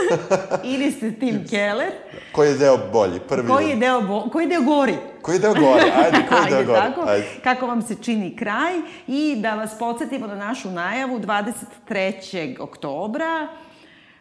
[0.74, 1.91] ili ste Tim Keller.
[2.32, 3.20] Koji je deo bolji?
[3.20, 4.95] Prvi koji je deo, bo, koji je deo gori?
[5.22, 5.91] Koji je deo gori?
[6.03, 6.80] Ajde, koji je deo gori?
[6.80, 7.28] Tako, Ajde.
[7.43, 8.74] Kako vam se čini kraj
[9.07, 12.59] i da vas podsjetimo na našu najavu 23.
[12.59, 13.47] oktobra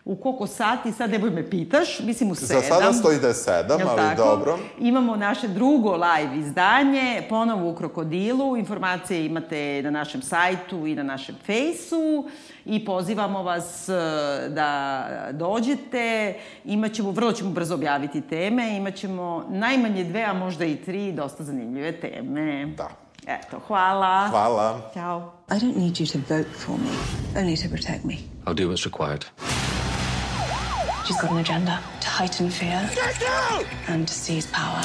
[0.05, 2.63] u koliko sati, sad ne boj me pitaš, mislim u sedam.
[2.63, 4.23] Za sada stoji da je sedam, ali tako?
[4.23, 4.59] dobro.
[4.79, 8.57] Imamo naše drugo live izdanje, ponovo u Krokodilu.
[8.57, 12.29] Informacije imate na našem sajtu i na našem fejsu
[12.67, 13.93] i pozivamo vas e,
[14.49, 16.35] da dođete.
[16.65, 22.01] Imaćemo, vrlo ćemo brzo objaviti teme, imaćemo najmanje dve, a možda i tri dosta zanimljive
[22.01, 22.67] teme.
[22.67, 22.89] Da.
[23.27, 24.29] Eto, hvala.
[24.29, 24.91] Hvala.
[24.95, 25.33] Ćao.
[25.51, 26.91] I don't need you to vote for me,
[27.41, 28.15] only to protect me.
[28.47, 29.25] I'll do what's required.
[31.07, 32.81] She's got an agenda to heighten fear
[33.89, 34.83] and to seize power.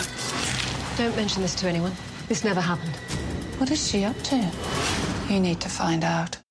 [0.97, 1.91] Don't mention this to anyone.
[2.27, 2.95] This never happened.
[3.57, 4.35] What is she up to?
[5.29, 6.48] You need to find out.